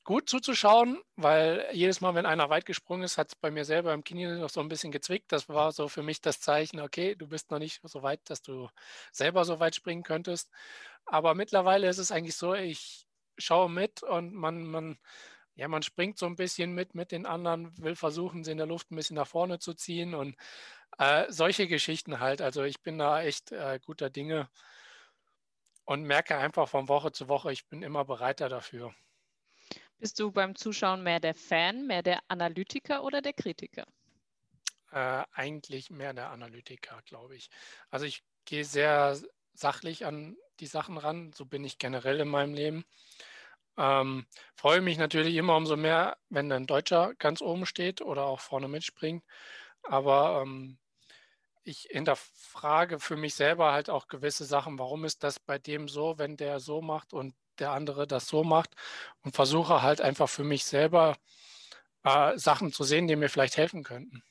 gut 0.03 0.29
zuzuschauen, 0.29 1.01
weil 1.15 1.69
jedes 1.73 2.01
Mal, 2.01 2.17
wenn 2.17 2.27
einer 2.27 2.51
weit 2.51 2.67
gesprungen 2.67 3.05
ist, 3.05 3.19
hat 3.19 3.29
es 3.29 3.37
bei 3.37 3.53
mir 3.53 3.65
selber 3.65 3.95
im 3.95 4.03
Knie 4.03 4.27
noch 4.27 4.51
so 4.51 4.61
ein 4.61 4.69
bisschen 4.69 4.91
gezwickt. 4.91 5.31
Das 5.31 5.49
war 5.49 5.71
so 5.71 5.89
für 5.89 6.03
mich 6.03 6.21
das 6.21 6.41
Zeichen, 6.41 6.81
okay, 6.81 7.15
du 7.15 7.29
bist 7.29 7.53
noch 7.53 7.61
nicht 7.61 7.81
so 7.85 8.03
weit, 8.03 8.21
dass 8.31 8.43
du 8.43 8.69
selber 9.13 9.45
so 9.45 9.61
weit 9.61 9.77
springen 9.77 10.03
könntest. 10.03 10.51
Aber 11.07 11.37
mittlerweile 11.37 11.89
ist 11.89 11.99
es 11.99 12.11
eigentlich 12.11 12.37
so, 12.37 12.55
ich 12.55 13.06
schaue 13.39 13.71
mit 13.71 14.03
und 14.03 14.35
man, 14.35 14.65
man, 14.67 14.99
ja, 15.55 15.69
man 15.69 15.83
springt 15.83 16.19
so 16.19 16.27
ein 16.27 16.37
bisschen 16.37 16.73
mit 16.73 16.95
mit 16.95 17.13
den 17.13 17.27
anderen, 17.27 17.77
will 17.79 17.97
versuchen, 17.97 18.45
sie 18.45 18.53
in 18.53 18.59
der 18.59 18.67
Luft 18.67 18.91
ein 18.91 18.97
bisschen 18.97 19.17
nach 19.17 19.27
vorne 19.27 19.59
zu 19.59 19.75
ziehen 19.75 20.15
und 20.15 20.37
äh, 20.99 21.27
solche 21.31 21.67
Geschichten 21.69 22.21
halt. 22.21 22.43
Also 22.43 22.63
ich 22.65 22.83
bin 22.83 22.99
da 22.99 23.23
echt 23.23 23.53
äh, 23.53 23.81
guter 23.85 24.11
Dinge 24.11 24.49
und 25.85 26.03
merke 26.03 26.37
einfach 26.37 26.69
von 26.69 26.89
Woche 26.89 27.13
zu 27.13 27.29
Woche, 27.29 27.53
ich 27.53 27.69
bin 27.69 27.83
immer 27.83 28.05
bereiter 28.05 28.49
dafür. 28.49 28.95
Bist 29.99 30.19
du 30.21 30.31
beim 30.31 30.55
Zuschauen 30.55 31.03
mehr 31.03 31.21
der 31.21 31.35
Fan, 31.35 31.87
mehr 31.87 32.03
der 32.03 32.21
Analytiker 32.29 33.03
oder 33.03 33.23
der 33.23 33.33
Kritiker? 33.33 33.87
Äh, 34.91 35.25
eigentlich 35.33 35.91
mehr 35.91 36.13
der 36.13 36.31
Analytiker, 36.31 37.01
glaube 37.07 37.37
ich. 37.37 37.51
Also 37.89 38.05
ich 38.05 38.23
gehe 38.45 38.65
sehr 38.65 39.19
sachlich 39.55 40.05
an 40.05 40.37
die 40.61 40.67
Sachen 40.67 40.99
ran, 40.99 41.33
so 41.35 41.45
bin 41.47 41.65
ich 41.65 41.79
generell 41.79 42.21
in 42.21 42.29
meinem 42.29 42.55
Leben. 42.55 42.85
Ähm, 43.79 44.27
freue 44.55 44.81
mich 44.81 44.99
natürlich 44.99 45.37
immer 45.37 45.57
umso 45.57 45.77
mehr, 45.77 46.17
wenn 46.31 46.51
ein 46.51 46.67
Deutscher 46.67 47.15
ganz 47.19 47.43
oben 47.43 47.67
steht 47.67 48.01
oder 48.01 48.25
auch 48.25 48.41
vorne 48.41 48.69
mitspringt. 48.69 49.25
Aber 49.83 50.43
ähm, 50.43 50.79
ich 51.65 51.89
hinterfrage 51.91 52.99
für 53.01 53.17
mich 53.17 53.35
selber 53.35 53.73
halt 53.73 53.91
auch 53.91 54.09
gewisse 54.09 54.45
Sachen. 54.45 54.79
Warum 54.79 55.05
ist 55.05 55.23
das 55.25 55.41
bei 55.41 55.59
dem 55.59 55.89
so, 55.89 56.19
wenn 56.19 56.37
der 56.37 56.61
so 56.61 56.81
macht 56.81 57.13
und 57.13 57.35
der 57.59 57.73
andere 57.73 58.07
das 58.07 58.29
so 58.29 58.45
macht? 58.45 58.75
Und 59.23 59.35
versuche 59.35 59.83
halt 59.83 60.01
einfach 60.01 60.29
für 60.29 60.45
mich 60.45 60.65
selber 60.65 61.17
äh, 62.05 62.39
Sachen 62.39 62.73
zu 62.73 62.85
sehen, 62.85 63.09
die 63.09 63.17
mir 63.17 63.29
vielleicht 63.29 63.57
helfen 63.57 63.83
könnten. 63.83 64.23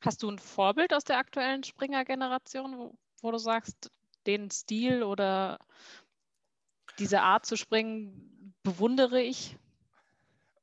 Hast 0.00 0.22
du 0.22 0.30
ein 0.30 0.38
Vorbild 0.38 0.92
aus 0.92 1.04
der 1.04 1.18
aktuellen 1.18 1.62
Springer-Generation, 1.62 2.78
wo, 2.78 2.94
wo 3.20 3.30
du 3.30 3.38
sagst, 3.38 3.90
den 4.26 4.50
Stil 4.50 5.02
oder 5.02 5.58
diese 6.98 7.22
Art 7.22 7.46
zu 7.46 7.56
springen 7.56 8.54
bewundere 8.62 9.20
ich? 9.20 9.56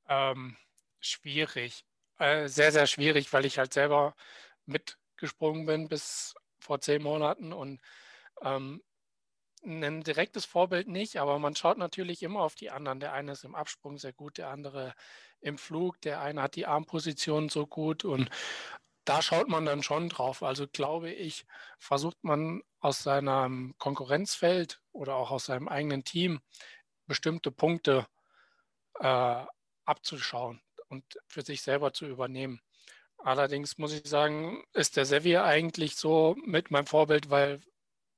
Ähm, 0.08 0.58
schwierig. 1.00 1.86
Äh, 2.18 2.48
sehr, 2.48 2.72
sehr 2.72 2.88
schwierig, 2.88 3.32
weil 3.34 3.46
ich 3.46 3.58
halt 3.58 3.74
selber 3.74 4.16
mitgesprungen 4.66 5.66
bin 5.66 5.88
bis 5.88 6.36
vor 6.60 6.80
zehn 6.82 7.02
Monaten 7.02 7.54
und 7.54 7.82
ähm, 8.42 8.82
ein 9.64 10.04
direktes 10.04 10.46
Vorbild 10.46 10.88
nicht, 10.88 11.18
aber 11.18 11.38
man 11.38 11.56
schaut 11.56 11.78
natürlich 11.78 12.24
immer 12.24 12.42
auf 12.42 12.56
die 12.56 12.72
anderen. 12.72 13.00
Der 13.00 13.14
eine 13.14 13.34
ist 13.34 13.44
im 13.44 13.56
Absprung 13.56 13.98
sehr 13.98 14.14
gut, 14.14 14.38
der 14.38 14.50
andere 14.50 14.96
im 15.40 15.58
Flug, 15.58 16.02
der 16.02 16.22
eine 16.22 16.42
hat 16.42 16.56
die 16.56 16.66
Armposition 16.66 17.50
so 17.50 17.68
gut 17.68 18.04
und 18.04 18.30
da 19.12 19.22
schaut 19.22 19.50
man 19.50 19.66
dann 19.66 19.84
schon 19.84 20.08
drauf. 20.08 20.42
Also 20.42 20.68
glaube 20.68 21.12
ich, 21.12 21.46
versucht 21.80 22.24
man 22.24 22.64
aus 22.80 23.04
seinem 23.04 23.76
Konkurrenzfeld 23.78 24.82
oder 24.94 25.16
auch 25.16 25.32
aus 25.32 25.48
seinem 25.48 25.68
eigenen 25.68 26.06
Team 26.06 26.40
bestimmte 27.08 27.52
Punkte 27.52 28.08
äh, 29.02 29.44
abzuschauen 29.84 30.62
und 30.88 31.04
für 31.28 31.42
sich 31.42 31.62
selber 31.62 31.92
zu 31.92 32.06
übernehmen. 32.06 32.62
Allerdings 33.18 33.78
muss 33.78 33.92
ich 33.92 34.08
sagen, 34.08 34.64
ist 34.72 34.96
der 34.96 35.06
Sevier 35.06 35.44
eigentlich 35.44 35.98
so 35.98 36.38
mit 36.46 36.72
meinem 36.72 36.88
Vorbild, 36.88 37.30
weil 37.30 37.60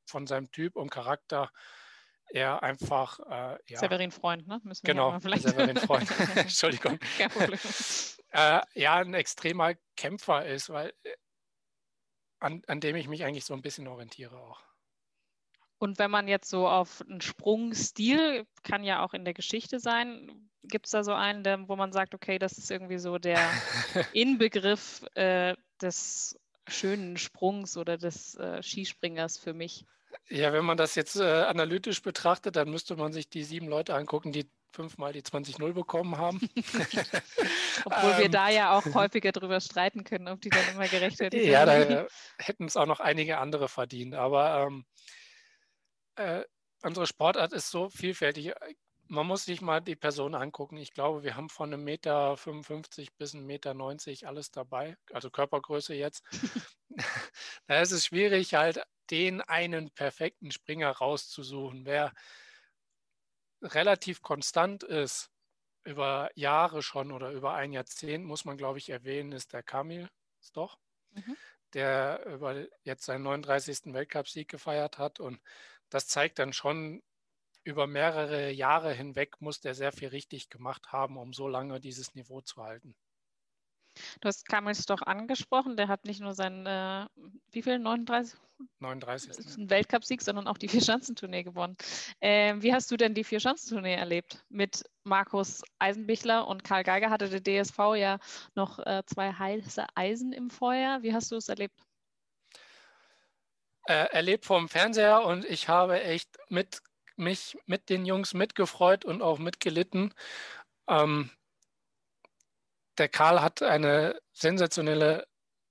von 0.05 0.27
seinem 0.27 0.51
Typ 0.51 0.75
und 0.75 0.91
Charakter 0.91 1.51
er 2.29 2.61
einfach 2.61 3.19
äh, 3.19 3.57
ja, 3.67 3.79
Severin 3.79 4.11
Freund, 4.11 4.47
ne? 4.47 4.61
Müssen 4.63 4.85
wir 4.85 4.93
genau, 4.93 5.19
vielleicht. 5.19 5.43
Severin 5.43 5.77
Freund. 5.77 6.07
Entschuldigung. 6.35 6.99
Kein 7.17 7.29
Problem. 7.31 7.59
Äh, 8.33 8.61
ja, 8.73 8.95
ein 8.95 9.13
extremer 9.13 9.75
Kämpfer 9.95 10.45
ist, 10.45 10.69
weil 10.69 10.91
äh, 11.03 11.15
an, 12.39 12.63
an 12.67 12.79
dem 12.79 12.95
ich 12.95 13.07
mich 13.07 13.23
eigentlich 13.23 13.45
so 13.45 13.53
ein 13.53 13.61
bisschen 13.61 13.87
orientiere 13.87 14.35
auch. 14.35 14.59
Und 15.77 15.99
wenn 15.99 16.09
man 16.09 16.27
jetzt 16.27 16.49
so 16.49 16.67
auf 16.67 17.01
einen 17.01 17.21
Sprungstil, 17.21 18.47
kann 18.63 18.83
ja 18.83 19.03
auch 19.03 19.13
in 19.13 19.23
der 19.25 19.33
Geschichte 19.33 19.79
sein, 19.79 20.49
gibt 20.63 20.87
es 20.87 20.91
da 20.91 21.03
so 21.03 21.13
einen, 21.13 21.43
der, 21.43 21.67
wo 21.67 21.75
man 21.75 21.91
sagt, 21.91 22.15
okay, 22.15 22.39
das 22.39 22.57
ist 22.57 22.71
irgendwie 22.71 22.97
so 22.97 23.17
der 23.17 23.37
Inbegriff 24.13 25.05
äh, 25.13 25.55
des 25.81 26.39
schönen 26.67 27.17
Sprungs 27.17 27.77
oder 27.77 27.97
des 27.97 28.35
äh, 28.35 28.63
Skispringers 28.63 29.37
für 29.37 29.53
mich? 29.53 29.85
Ja, 30.29 30.53
wenn 30.53 30.65
man 30.65 30.77
das 30.77 30.95
jetzt 30.95 31.17
äh, 31.17 31.23
analytisch 31.23 32.01
betrachtet, 32.01 32.55
dann 32.55 32.69
müsste 32.69 32.95
man 32.95 33.13
sich 33.13 33.29
die 33.29 33.43
sieben 33.43 33.67
Leute 33.67 33.93
angucken, 33.93 34.31
die 34.31 34.49
fünfmal 34.73 35.13
die 35.13 35.21
20-0 35.21 35.73
bekommen 35.73 36.17
haben. 36.17 36.39
Obwohl 37.85 38.11
ähm, 38.11 38.17
wir 38.17 38.29
da 38.29 38.49
ja 38.49 38.77
auch 38.77 38.85
häufiger 38.93 39.31
darüber 39.31 39.61
streiten 39.61 40.03
können, 40.03 40.27
ob 40.27 40.41
die 40.41 40.49
dann 40.49 40.67
immer 40.73 40.87
gerechtfertigt 40.87 41.45
Ja, 41.45 41.65
da 41.65 42.07
hätten 42.37 42.65
es 42.65 42.77
auch 42.77 42.85
noch 42.85 42.99
einige 42.99 43.37
andere 43.37 43.67
verdient. 43.67 44.15
Aber 44.15 44.67
ähm, 44.67 44.85
äh, 46.15 46.43
unsere 46.83 47.07
Sportart 47.07 47.53
ist 47.53 47.69
so 47.69 47.89
vielfältig. 47.89 48.53
Man 49.07 49.27
muss 49.27 49.45
sich 49.45 49.61
mal 49.61 49.81
die 49.81 49.95
Person 49.95 50.33
angucken. 50.33 50.77
Ich 50.77 50.93
glaube, 50.93 51.23
wir 51.23 51.35
haben 51.35 51.49
von 51.49 51.73
einem 51.73 51.83
Meter 51.83 52.37
55 52.37 53.13
bis 53.15 53.35
einem 53.35 53.45
Meter 53.45 53.73
90 53.73 54.27
alles 54.27 54.51
dabei, 54.51 54.97
also 55.11 55.29
Körpergröße 55.29 55.93
jetzt. 55.93 56.23
da 57.67 57.81
ist 57.81 57.91
es 57.91 58.05
schwierig, 58.05 58.53
halt 58.53 58.81
den 59.11 59.41
einen 59.41 59.91
perfekten 59.91 60.51
Springer 60.51 60.89
rauszusuchen. 60.89 61.85
Wer 61.85 62.13
relativ 63.63 64.21
konstant 64.21 64.83
ist, 64.83 65.29
über 65.83 66.29
Jahre 66.35 66.81
schon 66.81 67.11
oder 67.11 67.31
über 67.31 67.53
ein 67.53 67.73
Jahrzehnt, 67.73 68.25
muss 68.25 68.45
man, 68.45 68.57
glaube 68.57 68.77
ich, 68.77 68.89
erwähnen, 68.89 69.31
ist 69.31 69.53
der 69.53 69.63
Kamil 69.63 70.09
doch, 70.53 70.77
mhm. 71.11 71.37
der 71.73 72.25
über 72.25 72.65
jetzt 72.83 73.05
seinen 73.05 73.23
39. 73.23 73.93
Weltcupsieg 73.93 74.49
gefeiert 74.49 74.97
hat. 74.97 75.19
Und 75.19 75.41
das 75.89 76.07
zeigt 76.07 76.39
dann 76.39 76.53
schon, 76.53 77.01
über 77.63 77.87
mehrere 77.87 78.51
Jahre 78.51 78.93
hinweg 78.93 79.39
muss 79.39 79.61
der 79.61 79.73
sehr 79.73 79.93
viel 79.93 80.09
richtig 80.09 80.49
gemacht 80.49 80.91
haben, 80.91 81.17
um 81.17 81.31
so 81.33 81.47
lange 81.47 81.79
dieses 81.79 82.13
Niveau 82.13 82.41
zu 82.41 82.61
halten. 82.61 82.95
Du 84.21 84.27
hast 84.27 84.47
Kamils 84.47 84.85
doch 84.85 85.01
angesprochen, 85.01 85.77
der 85.77 85.87
hat 85.87 86.05
nicht 86.05 86.21
nur 86.21 86.33
seinen, 86.33 86.65
äh, 86.65 87.07
wie 87.51 87.61
viel, 87.61 87.79
39? 87.79 88.39
39. 88.79 89.57
Ein 89.57 89.69
Weltcupsieg, 89.69 90.21
sondern 90.21 90.47
auch 90.47 90.57
die 90.57 90.67
Vierschanzentournee 90.67 91.43
gewonnen. 91.43 91.75
Äh, 92.19 92.55
wie 92.59 92.73
hast 92.73 92.89
du 92.91 92.97
denn 92.97 93.13
die 93.13 93.23
Vierschanzentournee 93.23 93.95
erlebt? 93.95 94.43
Mit 94.49 94.83
Markus 95.03 95.63
Eisenbichler 95.79 96.47
und 96.47 96.63
Karl 96.63 96.83
Geiger 96.83 97.09
hatte 97.09 97.29
der 97.29 97.63
DSV 97.63 97.77
ja 97.95 98.19
noch 98.55 98.79
äh, 98.79 99.03
zwei 99.05 99.31
heiße 99.31 99.85
Eisen 99.95 100.33
im 100.33 100.49
Feuer. 100.49 101.01
Wie 101.01 101.13
hast 101.13 101.31
du 101.31 101.35
es 101.35 101.49
erlebt? 101.49 101.75
Äh, 103.85 104.07
erlebt 104.11 104.45
vom 104.45 104.69
Fernseher 104.69 105.25
und 105.25 105.43
ich 105.45 105.67
habe 105.67 106.01
echt 106.01 106.37
mit 106.49 106.81
mich 107.15 107.57
mit 107.65 107.89
den 107.89 108.05
Jungs 108.05 108.33
mitgefreut 108.33 109.05
und 109.05 109.21
auch 109.21 109.39
mitgelitten. 109.39 110.13
Ähm, 110.87 111.29
der 112.97 113.09
Karl 113.09 113.41
hat 113.41 113.61
eine 113.61 114.19
sensationelle 114.33 115.27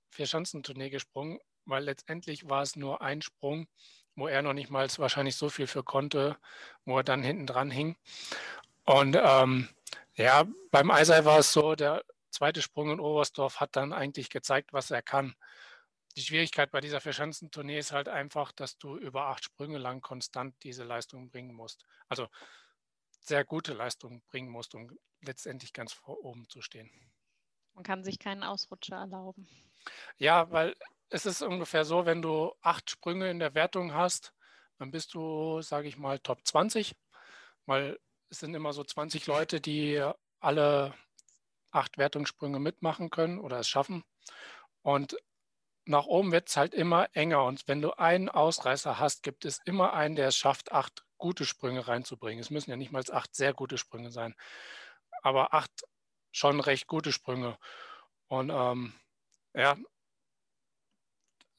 Vierschanzentournee 0.09 0.89
gesprungen, 0.89 1.39
weil 1.65 1.83
letztendlich 1.83 2.49
war 2.49 2.61
es 2.61 2.75
nur 2.75 3.01
ein 3.01 3.21
Sprung, 3.21 3.67
wo 4.15 4.27
er 4.27 4.41
noch 4.41 4.53
nicht 4.53 4.69
mal 4.69 4.87
wahrscheinlich 4.97 5.35
so 5.35 5.49
viel 5.49 5.67
für 5.67 5.83
konnte, 5.83 6.37
wo 6.85 6.97
er 6.97 7.03
dann 7.03 7.23
hinten 7.23 7.47
dran 7.47 7.71
hing. 7.71 7.95
Und 8.85 9.17
ähm, 9.19 9.69
ja, 10.15 10.45
beim 10.71 10.91
Eisei 10.91 11.25
war 11.25 11.39
es 11.39 11.53
so, 11.53 11.75
der 11.75 12.03
zweite 12.29 12.61
Sprung 12.61 12.91
in 12.91 12.99
Oberstdorf 12.99 13.59
hat 13.59 13.75
dann 13.75 13.93
eigentlich 13.93 14.29
gezeigt, 14.29 14.73
was 14.73 14.91
er 14.91 15.01
kann. 15.01 15.35
Die 16.15 16.21
Schwierigkeit 16.21 16.69
bei 16.69 16.81
dieser 16.81 17.01
Vierschanzentournee 17.01 17.79
ist 17.79 17.91
halt 17.91 18.07
einfach, 18.07 18.51
dass 18.51 18.77
du 18.77 18.97
über 18.97 19.27
acht 19.27 19.45
Sprünge 19.45 19.79
lang 19.79 20.01
konstant 20.01 20.55
diese 20.61 20.83
Leistung 20.83 21.29
bringen 21.29 21.55
musst. 21.55 21.85
Also 22.07 22.27
sehr 23.21 23.45
gute 23.45 23.73
Leistung 23.73 24.21
bringen 24.27 24.49
musst, 24.49 24.75
um 24.75 24.91
letztendlich 25.21 25.73
ganz 25.73 25.93
vor 25.93 26.23
oben 26.23 26.47
zu 26.49 26.61
stehen. 26.61 26.91
Man 27.73 27.83
kann 27.83 28.03
sich 28.03 28.19
keinen 28.19 28.43
Ausrutscher 28.43 28.97
erlauben. 28.97 29.47
Ja, 30.17 30.51
weil 30.51 30.75
es 31.09 31.25
ist 31.25 31.41
ungefähr 31.41 31.85
so, 31.85 32.05
wenn 32.05 32.21
du 32.21 32.53
acht 32.61 32.89
Sprünge 32.89 33.29
in 33.29 33.39
der 33.39 33.53
Wertung 33.53 33.93
hast, 33.93 34.33
dann 34.77 34.91
bist 34.91 35.13
du, 35.13 35.61
sage 35.61 35.87
ich 35.87 35.97
mal, 35.97 36.19
Top 36.19 36.45
20, 36.45 36.95
weil 37.65 37.99
es 38.29 38.39
sind 38.39 38.55
immer 38.55 38.73
so 38.73 38.83
20 38.83 39.27
Leute, 39.27 39.61
die 39.61 40.03
alle 40.39 40.93
acht 41.71 41.97
Wertungssprünge 41.97 42.59
mitmachen 42.59 43.09
können 43.09 43.39
oder 43.39 43.59
es 43.59 43.67
schaffen. 43.67 44.03
Und 44.81 45.17
nach 45.85 46.05
oben 46.05 46.31
wird 46.31 46.49
es 46.49 46.57
halt 46.57 46.73
immer 46.73 47.07
enger. 47.13 47.43
Und 47.45 47.67
wenn 47.67 47.81
du 47.81 47.91
einen 47.97 48.29
Ausreißer 48.29 48.99
hast, 48.99 49.23
gibt 49.23 49.45
es 49.45 49.59
immer 49.65 49.93
einen, 49.93 50.15
der 50.15 50.29
es 50.29 50.37
schafft, 50.37 50.71
acht 50.71 51.03
gute 51.17 51.45
Sprünge 51.45 51.87
reinzubringen. 51.87 52.39
Es 52.39 52.49
müssen 52.49 52.71
ja 52.71 52.77
nicht 52.77 52.91
mal 52.91 53.03
acht 53.11 53.35
sehr 53.35 53.53
gute 53.53 53.77
Sprünge 53.77 54.11
sein. 54.11 54.35
Aber 55.21 55.53
acht 55.53 55.71
schon 56.33 56.59
recht 56.59 56.87
gute 56.87 57.13
Sprünge. 57.13 57.57
Und 58.27 58.49
ähm, 58.49 58.93
ja, 59.53 59.77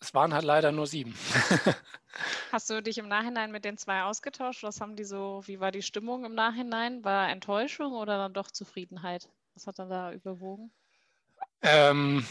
es 0.01 0.13
waren 0.13 0.35
halt 0.35 0.45
leider 0.45 0.71
nur 0.71 0.87
sieben. 0.87 1.17
Hast 2.53 2.69
du 2.69 2.83
dich 2.83 2.99
im 2.99 3.09
Nachhinein 3.09 3.51
mit 3.51 3.65
den 3.65 3.79
zwei 3.79 4.03
ausgetauscht? 4.03 4.63
Was 4.63 4.81
haben 4.81 4.97
die 4.97 5.05
so, 5.05 5.43
wie 5.47 5.61
war 5.61 5.73
die 5.73 5.83
Stimmung 5.83 6.27
im 6.27 6.35
Nachhinein? 6.35 7.03
War 7.05 7.31
Enttäuschung 7.31 7.95
oder 7.95 8.19
dann 8.19 8.35
doch 8.35 8.51
Zufriedenheit? 8.51 9.31
Was 9.55 9.67
hat 9.67 9.79
dann 9.79 9.89
da 9.89 10.13
überwogen? 10.13 10.71
Ähm, 11.63 12.27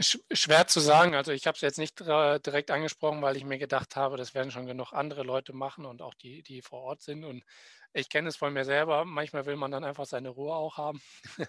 sch 0.00 0.18
schwer 0.30 0.68
zu 0.68 0.78
sagen. 0.78 1.14
Also 1.14 1.32
ich 1.32 1.46
habe 1.46 1.56
es 1.56 1.62
jetzt 1.62 1.78
nicht 1.78 1.98
direkt 1.98 2.70
angesprochen, 2.70 3.22
weil 3.22 3.36
ich 3.36 3.44
mir 3.44 3.58
gedacht 3.58 3.96
habe, 3.96 4.16
das 4.16 4.34
werden 4.34 4.52
schon 4.52 4.66
genug 4.66 4.92
andere 4.92 5.24
Leute 5.24 5.52
machen 5.52 5.84
und 5.84 6.02
auch 6.02 6.14
die, 6.14 6.42
die 6.42 6.62
vor 6.62 6.82
Ort 6.82 7.02
sind. 7.02 7.24
Und 7.24 7.44
ich 7.92 8.08
kenne 8.08 8.28
es 8.28 8.36
von 8.36 8.52
mir 8.52 8.64
selber. 8.64 9.04
Manchmal 9.04 9.46
will 9.46 9.56
man 9.56 9.70
dann 9.70 9.84
einfach 9.84 10.06
seine 10.06 10.30
Ruhe 10.30 10.54
auch 10.54 10.76
haben. 10.76 11.00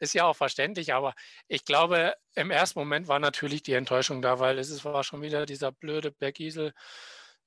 ist 0.00 0.14
ja 0.14 0.24
auch 0.24 0.36
verständlich, 0.36 0.94
aber 0.94 1.14
ich 1.48 1.64
glaube, 1.64 2.14
im 2.34 2.50
ersten 2.50 2.78
Moment 2.78 3.08
war 3.08 3.18
natürlich 3.18 3.62
die 3.62 3.72
Enttäuschung 3.72 4.22
da, 4.22 4.38
weil 4.38 4.58
es 4.58 4.84
war 4.84 5.04
schon 5.04 5.22
wieder 5.22 5.46
dieser 5.46 5.72
blöde 5.72 6.12
Bergisel, 6.12 6.72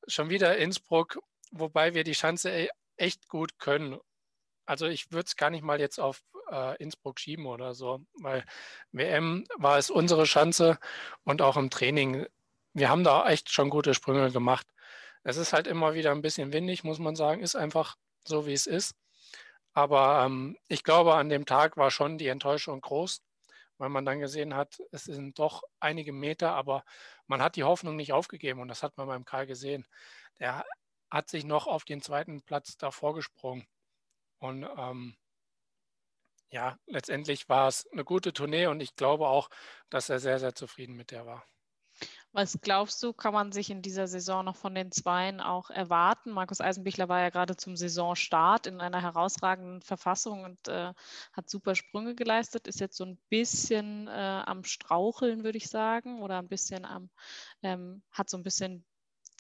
schon 0.08 0.30
wieder 0.30 0.58
Innsbruck, 0.58 1.20
wobei 1.52 1.94
wir 1.94 2.04
die 2.04 2.16
Schanze 2.16 2.50
e, 2.50 2.70
echt 2.98 3.28
gut 3.30 3.58
können. 3.60 4.00
Also 4.66 4.88
ich 4.88 5.12
würde 5.12 5.26
es 5.28 5.36
gar 5.36 5.50
nicht 5.50 5.64
mal 5.64 5.80
jetzt 5.80 6.00
auf 6.00 6.22
äh, 6.52 6.78
Innsbruck 6.78 7.20
schieben 7.20 7.46
oder 7.46 7.74
so, 7.74 8.02
weil 8.14 8.46
WM 8.92 9.46
war 9.58 9.78
es 9.78 9.90
unsere 9.90 10.26
Schanze 10.26 10.78
und 11.24 11.42
auch 11.42 11.58
im 11.58 11.70
Training. 11.70 12.26
Wir 12.74 12.90
haben 12.90 13.04
da 13.04 13.28
echt 13.30 13.52
schon 13.52 13.70
gute 13.70 13.94
Sprünge 13.94 14.32
gemacht. 14.32 14.68
Es 15.24 15.38
ist 15.38 15.54
halt 15.54 15.68
immer 15.68 15.94
wieder 15.94 16.12
ein 16.12 16.22
bisschen 16.22 16.54
windig, 16.54 16.84
muss 16.84 17.00
man 17.00 17.16
sagen, 17.16 17.42
ist 17.42 17.56
einfach 17.56 17.96
so, 18.28 18.46
wie 18.46 18.54
es 18.54 18.68
ist. 18.68 18.96
Aber 19.74 20.26
ähm, 20.26 20.58
ich 20.68 20.84
glaube, 20.84 21.16
an 21.16 21.30
dem 21.30 21.46
Tag 21.46 21.78
war 21.78 21.92
schon 21.92 22.18
die 22.18 22.28
Enttäuschung 22.28 22.82
groß, 22.82 23.22
weil 23.78 23.90
man 23.90 24.06
dann 24.06 24.20
gesehen 24.20 24.56
hat, 24.56 24.82
es 24.92 25.06
sind 25.06 25.40
doch 25.40 25.64
einige 25.80 26.14
Meter, 26.14 26.54
aber 26.54 26.84
man 27.28 27.42
hat 27.42 27.56
die 27.56 27.64
Hoffnung 27.64 27.96
nicht 27.96 28.14
aufgegeben 28.14 28.60
und 28.62 28.68
das 28.68 28.84
hat 28.84 28.98
man 28.98 29.08
beim 29.08 29.26
Karl 29.26 29.48
gesehen. 29.48 29.86
Der 30.40 30.66
hat 31.10 31.30
sich 31.30 31.46
noch 31.46 31.68
auf 31.68 31.86
den 31.86 32.02
zweiten 32.02 32.42
Platz 32.42 32.78
davor 32.78 33.14
gesprungen. 33.16 33.66
Und 34.40 34.68
ähm, 34.78 35.16
ja, 36.52 36.78
letztendlich 36.86 37.48
war 37.50 37.68
es 37.70 37.88
eine 37.92 38.04
gute 38.04 38.34
Tournee 38.34 38.68
und 38.68 38.82
ich 38.82 38.96
glaube 38.96 39.28
auch, 39.28 39.50
dass 39.90 40.10
er 40.10 40.20
sehr, 40.20 40.40
sehr 40.40 40.54
zufrieden 40.56 40.96
mit 40.96 41.12
der 41.12 41.26
war. 41.26 41.46
Was 42.34 42.60
glaubst 42.62 43.04
du, 43.04 43.12
kann 43.12 43.34
man 43.34 43.52
sich 43.52 43.70
in 43.70 43.82
dieser 43.82 44.08
Saison 44.08 44.46
noch 44.46 44.56
von 44.56 44.74
den 44.74 44.92
Zweien 44.94 45.42
auch 45.42 45.70
erwarten? 45.70 46.32
Markus 46.32 46.62
Eisenbichler 46.62 47.10
war 47.10 47.20
ja 47.20 47.30
gerade 47.30 47.58
zum 47.58 47.76
Saisonstart 47.76 48.68
in 48.68 48.80
einer 48.80 49.02
herausragenden 49.02 49.82
Verfassung 49.82 50.46
und 50.46 50.68
äh, 50.70 50.94
hat 51.34 51.50
super 51.50 51.76
Sprünge 51.76 52.16
geleistet, 52.16 52.68
ist 52.68 52.80
jetzt 52.80 52.96
so 52.96 53.04
ein 53.04 53.18
bisschen 53.30 54.08
äh, 54.08 54.12
am 54.46 54.64
Straucheln, 54.64 55.44
würde 55.44 55.58
ich 55.58 55.68
sagen, 55.68 56.22
oder 56.22 56.40
ein 56.40 56.48
bisschen 56.48 56.86
am, 56.86 57.10
ähm, 57.64 58.02
hat 58.12 58.30
so 58.30 58.38
ein 58.38 58.44
bisschen 58.44 58.86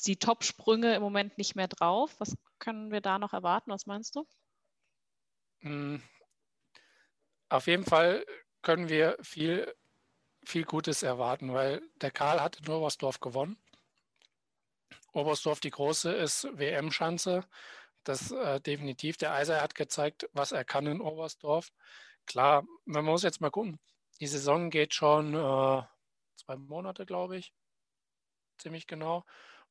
die 0.05 0.17
Top-Sprünge 0.17 0.93
im 0.93 1.01
Moment 1.01 1.37
nicht 1.37 1.55
mehr 1.55 1.69
drauf. 1.69 2.13
Was 2.19 2.35
können 2.59 2.91
wir 2.91 2.99
da 2.99 3.19
noch 3.19 3.31
erwarten? 3.31 3.71
Was 3.71 3.85
meinst 3.85 4.17
du? 4.17 4.27
Hm. 5.59 6.01
Auf 7.47 7.67
jeden 7.67 7.85
Fall 7.85 8.25
können 8.61 8.89
wir 8.89 9.17
viel 9.21 9.73
viel 10.43 10.65
Gutes 10.65 11.03
erwarten, 11.03 11.53
weil 11.53 11.81
der 12.01 12.11
Karl 12.11 12.41
hat 12.41 12.57
in 12.57 12.69
Oberstdorf 12.69 13.19
gewonnen. 13.19 13.57
Oberstdorf, 15.13 15.59
die 15.59 15.71
große, 15.71 16.11
ist 16.13 16.47
WM-Schanze. 16.57 17.45
Das 18.03 18.31
äh, 18.31 18.59
definitiv. 18.61 19.17
Der 19.17 19.33
Eiser 19.33 19.61
hat 19.61 19.75
gezeigt, 19.75 20.27
was 20.33 20.51
er 20.51 20.63
kann 20.63 20.87
in 20.87 21.01
Oberstdorf. 21.01 21.71
Klar, 22.25 22.65
man 22.85 23.05
muss 23.05 23.23
jetzt 23.23 23.41
mal 23.41 23.51
gucken. 23.51 23.79
Die 24.19 24.27
Saison 24.27 24.69
geht 24.69 24.93
schon 24.93 25.33
äh, 25.33 25.83
zwei 26.35 26.55
Monate, 26.55 27.05
glaube 27.05 27.37
ich. 27.37 27.53
Ziemlich 28.57 28.87
genau. 28.87 29.25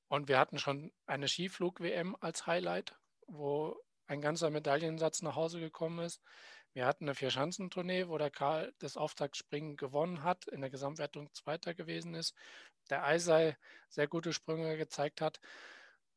Und 0.09 0.29
wir 0.29 0.39
hatten 0.39 0.59
schon 0.59 0.93
eine 1.07 1.29
Skiflug-WM 1.29 2.17
als 2.21 2.47
Highlight, 2.47 2.97
wo 3.27 3.77
ein 4.07 4.21
ganzer 4.21 4.51
Medaillensatz 4.51 5.23
nach 5.23 5.37
Hause 5.37 5.61
gekommen 5.61 6.01
ist. 6.01 6.21
Wir 6.73 6.87
hatten 6.87 7.05
eine 7.05 7.15
Vierschanzentournee, 7.15 8.09
wo 8.09 8.17
der 8.19 8.31
Karl 8.31 8.73
das 8.79 8.97
Auftaktspringen 8.97 9.77
gewonnen 9.77 10.23
hat, 10.23 10.47
in 10.47 10.61
der 10.61 10.71
Gesamtwertung 10.71 11.33
Zweiter 11.35 11.75
gewesen 11.75 12.15
ist, 12.15 12.35
der 12.91 13.05
Eisei 13.05 13.57
sehr 13.89 14.07
gute 14.07 14.33
Sprünge 14.33 14.77
gezeigt 14.77 15.21
hat. 15.21 15.41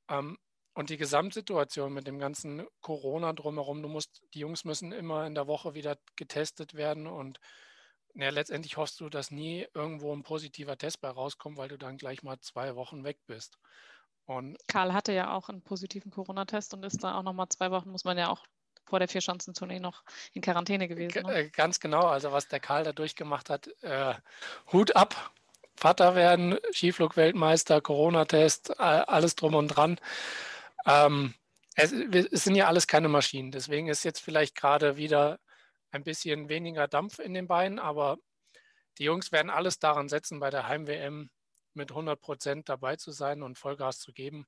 Ähm, 0.09 0.37
und 0.75 0.89
die 0.89 0.97
Gesamtsituation 0.97 1.93
mit 1.93 2.07
dem 2.07 2.19
ganzen 2.19 2.65
Corona 2.81 3.33
drumherum, 3.33 3.81
du 3.81 3.89
musst, 3.89 4.23
die 4.33 4.39
Jungs 4.39 4.65
müssen 4.65 4.91
immer 4.91 5.25
in 5.27 5.35
der 5.35 5.47
Woche 5.47 5.75
wieder 5.75 5.97
getestet 6.15 6.73
werden 6.73 7.05
und 7.07 7.39
ja, 8.15 8.29
letztendlich 8.29 8.77
hoffst 8.77 8.99
du, 8.99 9.09
dass 9.09 9.31
nie 9.31 9.67
irgendwo 9.73 10.15
ein 10.15 10.23
positiver 10.23 10.77
Test 10.77 11.01
bei 11.01 11.09
rauskommt, 11.09 11.57
weil 11.57 11.69
du 11.69 11.77
dann 11.77 11.97
gleich 11.97 12.21
mal 12.21 12.39
zwei 12.39 12.75
Wochen 12.75 13.03
weg 13.03 13.17
bist. 13.25 13.57
Und 14.25 14.57
Karl 14.67 14.93
hatte 14.93 15.13
ja 15.13 15.33
auch 15.33 15.49
einen 15.49 15.63
positiven 15.63 16.11
Corona-Test 16.11 16.73
und 16.73 16.83
ist 16.83 17.03
da 17.03 17.17
auch 17.17 17.23
nochmal 17.23 17.49
zwei 17.49 17.71
Wochen, 17.71 17.89
muss 17.89 18.03
man 18.03 18.17
ja 18.17 18.29
auch 18.29 18.45
vor 18.85 18.99
der 18.99 19.07
Vierschanzentournee 19.07 19.79
noch 19.79 20.03
in 20.33 20.41
Quarantäne 20.41 20.87
gewesen. 20.87 21.23
Ne? 21.23 21.33
Äh, 21.33 21.49
ganz 21.49 21.79
genau, 21.79 22.07
also 22.07 22.31
was 22.31 22.47
der 22.47 22.59
Karl 22.59 22.83
da 22.83 22.93
durchgemacht 22.93 23.49
hat, 23.49 23.67
äh, 23.81 24.13
Hut 24.71 24.95
ab, 24.95 25.31
Vater 25.75 26.15
werden, 26.15 26.57
Skiflug-Weltmeister, 26.71 27.81
Corona-Test, 27.81 28.79
alles 28.79 29.35
drum 29.35 29.55
und 29.55 29.69
dran. 29.69 29.99
Ähm, 30.85 31.33
es, 31.75 31.91
es, 31.91 32.43
sind 32.43 32.55
ja 32.55 32.67
alles 32.67 32.85
keine 32.87 33.09
Maschinen, 33.09 33.51
deswegen 33.51 33.87
ist 33.87 34.03
jetzt 34.03 34.19
vielleicht 34.19 34.55
gerade 34.55 34.97
wieder 34.97 35.39
ein 35.91 36.03
bisschen 36.03 36.49
weniger 36.49 36.87
Dampf 36.87 37.19
in 37.19 37.33
den 37.33 37.47
Beinen, 37.47 37.79
aber 37.79 38.17
die 38.99 39.05
Jungs 39.05 39.31
werden 39.31 39.49
alles 39.49 39.79
daran 39.79 40.09
setzen, 40.09 40.39
bei 40.39 40.49
der 40.49 40.67
Heim-WM 40.67 41.29
mit 41.73 41.91
100 41.91 42.19
Prozent 42.21 42.69
dabei 42.69 42.95
zu 42.95 43.11
sein 43.11 43.41
und 43.41 43.57
Vollgas 43.57 43.99
zu 43.99 44.13
geben 44.13 44.45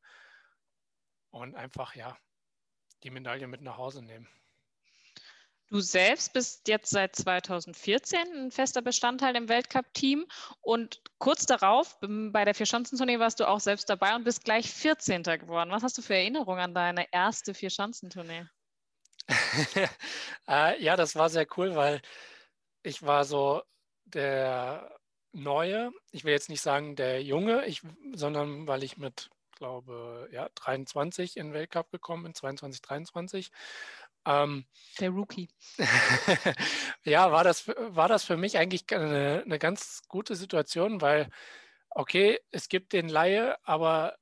und 1.32 1.56
einfach, 1.56 1.96
ja, 1.96 2.18
die 3.06 3.12
Medaille 3.12 3.48
mit 3.48 3.62
nach 3.62 3.78
Hause 3.78 4.02
nehmen. 4.02 4.28
Du 5.70 5.80
selbst 5.80 6.34
bist 6.34 6.68
jetzt 6.68 6.92
seit 6.92 7.16
2014 7.16 8.20
ein 8.20 8.52
fester 8.52 8.82
Bestandteil 8.82 9.36
im 9.36 9.50
Weltcup-Team 9.50 10.28
und 10.62 11.02
kurz 11.18 11.46
darauf 11.46 11.98
bei 12.02 12.46
der 12.46 12.54
Vierschanzentournee 12.54 13.20
warst 13.20 13.40
du 13.40 13.48
auch 13.48 13.60
selbst 13.60 13.90
dabei 13.90 14.16
und 14.16 14.26
bist 14.26 14.44
gleich 14.44 14.72
14. 14.72 15.24
geworden. 15.24 15.72
Was 15.72 15.82
hast 15.82 15.98
du 15.98 16.04
für 16.04 16.16
Erinnerungen 16.16 16.62
an 16.62 16.74
deine 16.76 17.12
erste 17.12 17.54
Vierschanzentournee? 17.54 18.46
äh, 20.48 20.84
ja, 20.84 20.96
das 20.96 21.16
war 21.16 21.30
sehr 21.30 21.48
cool, 21.58 21.76
weil 21.76 22.02
ich 22.84 23.02
war 23.02 23.26
so 23.26 23.64
der 24.06 24.96
Neue, 25.32 25.92
ich 26.12 26.24
will 26.24 26.32
jetzt 26.32 26.50
nicht 26.50 26.62
sagen 26.62 26.96
der 26.96 27.24
Junge, 27.24 27.66
ich, 27.66 27.82
sondern 28.14 28.68
weil 28.68 28.84
ich 28.84 28.98
mit 28.98 29.30
glaube, 29.56 30.30
ja, 30.32 30.50
23 30.56 31.38
in 31.38 31.48
den 31.48 31.54
Weltcup 31.54 31.92
gekommen, 31.92 32.26
in 32.26 32.34
22, 32.34 32.82
23. 32.82 33.52
Ähm, 34.26 34.66
Der 35.00 35.10
Rookie. 35.12 35.50
ja, 37.04 37.32
war 37.32 37.44
das, 37.44 37.68
war 37.68 38.08
das 38.08 38.24
für 38.24 38.38
mich 38.38 38.58
eigentlich 38.58 38.86
eine, 38.92 39.44
eine 39.46 39.60
ganz 39.60 40.04
gute 40.08 40.36
Situation, 40.36 41.02
weil, 41.02 41.30
okay, 41.92 42.40
es 42.52 42.70
gibt 42.70 42.94
den 42.94 43.10
Laie, 43.10 43.58
aber 43.64 44.18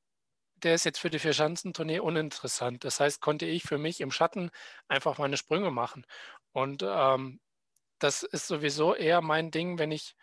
der 0.64 0.76
ist 0.76 0.86
jetzt 0.86 1.00
für 1.00 1.10
die 1.10 1.20
Vierschanzentournee 1.20 2.00
uninteressant. 2.00 2.84
Das 2.84 3.00
heißt, 3.00 3.22
konnte 3.22 3.46
ich 3.46 3.64
für 3.64 3.78
mich 3.78 4.02
im 4.02 4.12
Schatten 4.12 4.52
einfach 4.88 5.18
meine 5.18 5.38
Sprünge 5.38 5.72
machen. 5.72 6.06
Und 6.54 6.84
ähm, 6.88 7.42
das 8.00 8.24
ist 8.24 8.48
sowieso 8.48 8.96
eher 8.96 9.22
mein 9.22 9.52
Ding, 9.52 9.80
wenn 9.80 9.92
ich 9.92 10.16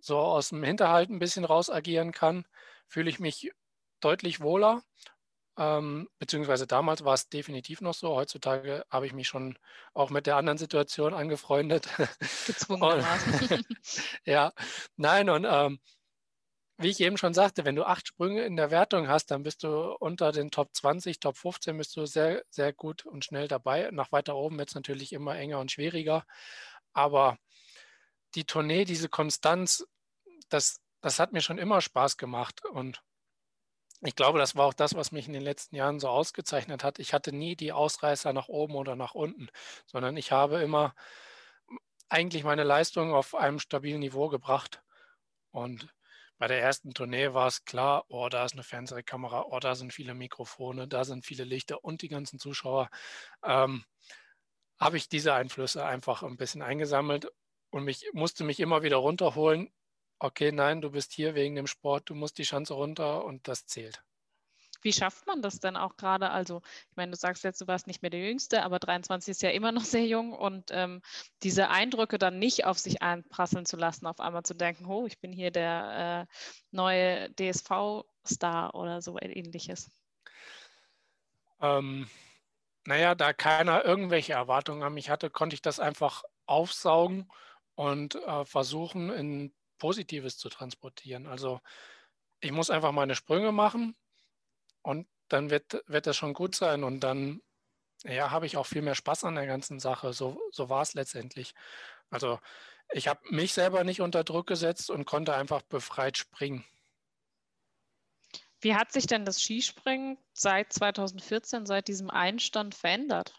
so 0.00 0.18
aus 0.18 0.50
dem 0.50 0.62
Hinterhalt 0.62 1.10
ein 1.10 1.18
bisschen 1.18 1.44
raus 1.44 1.70
agieren 1.70 2.12
kann, 2.12 2.46
fühle 2.88 3.10
ich 3.10 3.20
mich 3.20 3.52
deutlich 4.00 4.40
wohler. 4.40 4.82
Ähm, 5.58 6.08
beziehungsweise 6.18 6.66
damals 6.66 7.04
war 7.04 7.14
es 7.14 7.28
definitiv 7.28 7.80
noch 7.80 7.94
so. 7.94 8.14
Heutzutage 8.14 8.84
habe 8.88 9.06
ich 9.06 9.12
mich 9.12 9.28
schon 9.28 9.58
auch 9.94 10.10
mit 10.10 10.26
der 10.26 10.36
anderen 10.36 10.58
Situation 10.58 11.12
angefreundet. 11.12 11.88
Gezwungenermaßen. 12.46 13.64
ja, 14.24 14.52
nein, 14.96 15.28
und 15.28 15.46
ähm, 15.48 15.80
wie 16.78 16.88
ich 16.88 17.00
eben 17.00 17.18
schon 17.18 17.34
sagte, 17.34 17.66
wenn 17.66 17.76
du 17.76 17.84
acht 17.84 18.08
Sprünge 18.08 18.42
in 18.44 18.56
der 18.56 18.70
Wertung 18.70 19.06
hast, 19.06 19.30
dann 19.30 19.42
bist 19.42 19.64
du 19.64 19.94
unter 19.98 20.32
den 20.32 20.50
Top 20.50 20.70
20, 20.74 21.20
Top 21.20 21.36
15 21.36 21.76
bist 21.76 21.94
du 21.94 22.06
sehr, 22.06 22.42
sehr 22.48 22.72
gut 22.72 23.04
und 23.04 23.22
schnell 23.22 23.48
dabei. 23.48 23.90
Nach 23.92 24.12
weiter 24.12 24.34
oben 24.34 24.58
wird 24.58 24.70
es 24.70 24.74
natürlich 24.74 25.12
immer 25.12 25.36
enger 25.36 25.58
und 25.58 25.70
schwieriger. 25.70 26.24
Aber 26.94 27.36
die 28.34 28.44
Tournee, 28.44 28.86
diese 28.86 29.10
Konstanz, 29.10 29.86
das, 30.48 30.80
das 31.02 31.18
hat 31.18 31.32
mir 31.32 31.42
schon 31.42 31.58
immer 31.58 31.82
Spaß 31.82 32.16
gemacht. 32.16 32.64
Und 32.64 33.02
ich 34.02 34.16
glaube, 34.16 34.38
das 34.38 34.56
war 34.56 34.66
auch 34.66 34.74
das, 34.74 34.94
was 34.94 35.12
mich 35.12 35.26
in 35.26 35.34
den 35.34 35.42
letzten 35.42 35.76
Jahren 35.76 36.00
so 36.00 36.08
ausgezeichnet 36.08 36.84
hat. 36.84 36.98
Ich 36.98 37.12
hatte 37.12 37.32
nie 37.32 37.56
die 37.56 37.72
Ausreißer 37.72 38.32
nach 38.32 38.48
oben 38.48 38.74
oder 38.74 38.96
nach 38.96 39.14
unten, 39.14 39.48
sondern 39.86 40.16
ich 40.16 40.32
habe 40.32 40.62
immer 40.62 40.94
eigentlich 42.08 42.44
meine 42.44 42.64
Leistung 42.64 43.14
auf 43.14 43.34
einem 43.34 43.58
stabilen 43.58 44.00
Niveau 44.00 44.28
gebracht. 44.28 44.82
Und 45.50 45.88
bei 46.38 46.48
der 46.48 46.60
ersten 46.62 46.94
Tournee 46.94 47.34
war 47.34 47.46
es 47.48 47.64
klar, 47.64 48.04
oh, 48.08 48.28
da 48.30 48.44
ist 48.46 48.54
eine 48.54 48.62
Fernsehkamera, 48.62 49.44
oh, 49.50 49.60
da 49.60 49.74
sind 49.74 49.92
viele 49.92 50.14
Mikrofone, 50.14 50.88
da 50.88 51.04
sind 51.04 51.26
viele 51.26 51.44
Lichter 51.44 51.84
und 51.84 52.02
die 52.02 52.08
ganzen 52.08 52.38
Zuschauer. 52.38 52.88
Ähm, 53.44 53.84
habe 54.78 54.96
ich 54.96 55.08
diese 55.10 55.34
Einflüsse 55.34 55.84
einfach 55.84 56.22
ein 56.22 56.38
bisschen 56.38 56.62
eingesammelt 56.62 57.30
und 57.70 57.84
mich 57.84 58.08
musste 58.14 58.44
mich 58.44 58.60
immer 58.60 58.82
wieder 58.82 58.96
runterholen, 58.96 59.70
okay, 60.20 60.52
nein, 60.52 60.80
du 60.80 60.90
bist 60.90 61.12
hier 61.12 61.34
wegen 61.34 61.56
dem 61.56 61.66
Sport, 61.66 62.08
du 62.08 62.14
musst 62.14 62.38
die 62.38 62.44
Schanze 62.44 62.74
runter 62.74 63.24
und 63.24 63.48
das 63.48 63.66
zählt. 63.66 64.02
Wie 64.82 64.92
schafft 64.92 65.26
man 65.26 65.42
das 65.42 65.60
denn 65.60 65.76
auch 65.76 65.96
gerade? 65.96 66.30
Also, 66.30 66.62
ich 66.90 66.96
meine, 66.96 67.10
du 67.10 67.16
sagst 67.16 67.44
jetzt, 67.44 67.60
du 67.60 67.66
warst 67.66 67.86
nicht 67.86 68.00
mehr 68.00 68.10
der 68.10 68.26
Jüngste, 68.26 68.62
aber 68.62 68.78
23 68.78 69.32
ist 69.32 69.42
ja 69.42 69.50
immer 69.50 69.72
noch 69.72 69.84
sehr 69.84 70.06
jung 70.06 70.32
und 70.32 70.70
ähm, 70.70 71.02
diese 71.42 71.68
Eindrücke 71.68 72.18
dann 72.18 72.38
nicht 72.38 72.64
auf 72.64 72.78
sich 72.78 73.02
einprasseln 73.02 73.66
zu 73.66 73.76
lassen, 73.76 74.06
auf 74.06 74.20
einmal 74.20 74.42
zu 74.42 74.54
denken, 74.54 74.86
oh, 74.86 75.06
ich 75.06 75.18
bin 75.18 75.32
hier 75.32 75.50
der 75.50 76.26
äh, 76.28 76.34
neue 76.70 77.30
DSV-Star 77.34 78.74
oder 78.74 79.02
so 79.02 79.18
ähnliches. 79.20 79.90
Ähm, 81.60 82.08
naja, 82.86 83.14
da 83.14 83.34
keiner 83.34 83.84
irgendwelche 83.84 84.32
Erwartungen 84.32 84.82
an 84.82 84.94
mich 84.94 85.10
hatte, 85.10 85.28
konnte 85.28 85.54
ich 85.54 85.62
das 85.62 85.78
einfach 85.78 86.24
aufsaugen 86.46 87.30
und 87.74 88.14
äh, 88.14 88.44
versuchen, 88.46 89.10
in 89.10 89.52
Positives 89.80 90.38
zu 90.38 90.48
transportieren. 90.48 91.26
Also 91.26 91.60
ich 92.38 92.52
muss 92.52 92.70
einfach 92.70 92.92
meine 92.92 93.16
Sprünge 93.16 93.50
machen, 93.50 93.96
und 94.82 95.06
dann 95.28 95.50
wird, 95.50 95.82
wird 95.86 96.06
das 96.06 96.16
schon 96.16 96.34
gut 96.34 96.54
sein. 96.54 96.84
Und 96.84 97.00
dann 97.00 97.40
ja, 98.04 98.30
habe 98.30 98.46
ich 98.46 98.56
auch 98.56 98.66
viel 98.66 98.82
mehr 98.82 98.94
Spaß 98.94 99.24
an 99.24 99.34
der 99.34 99.46
ganzen 99.46 99.78
Sache. 99.78 100.12
So, 100.12 100.40
so 100.52 100.68
war 100.68 100.82
es 100.82 100.94
letztendlich. 100.94 101.54
Also 102.10 102.38
ich 102.92 103.08
habe 103.08 103.20
mich 103.30 103.52
selber 103.52 103.84
nicht 103.84 104.00
unter 104.00 104.24
Druck 104.24 104.46
gesetzt 104.46 104.90
und 104.90 105.04
konnte 105.04 105.34
einfach 105.34 105.62
befreit 105.62 106.16
springen. 106.16 106.64
Wie 108.62 108.74
hat 108.74 108.92
sich 108.92 109.06
denn 109.06 109.24
das 109.24 109.40
Skispringen 109.40 110.18
seit 110.32 110.72
2014, 110.72 111.64
seit 111.64 111.88
diesem 111.88 112.10
Einstand 112.10 112.74
verändert? 112.74 113.34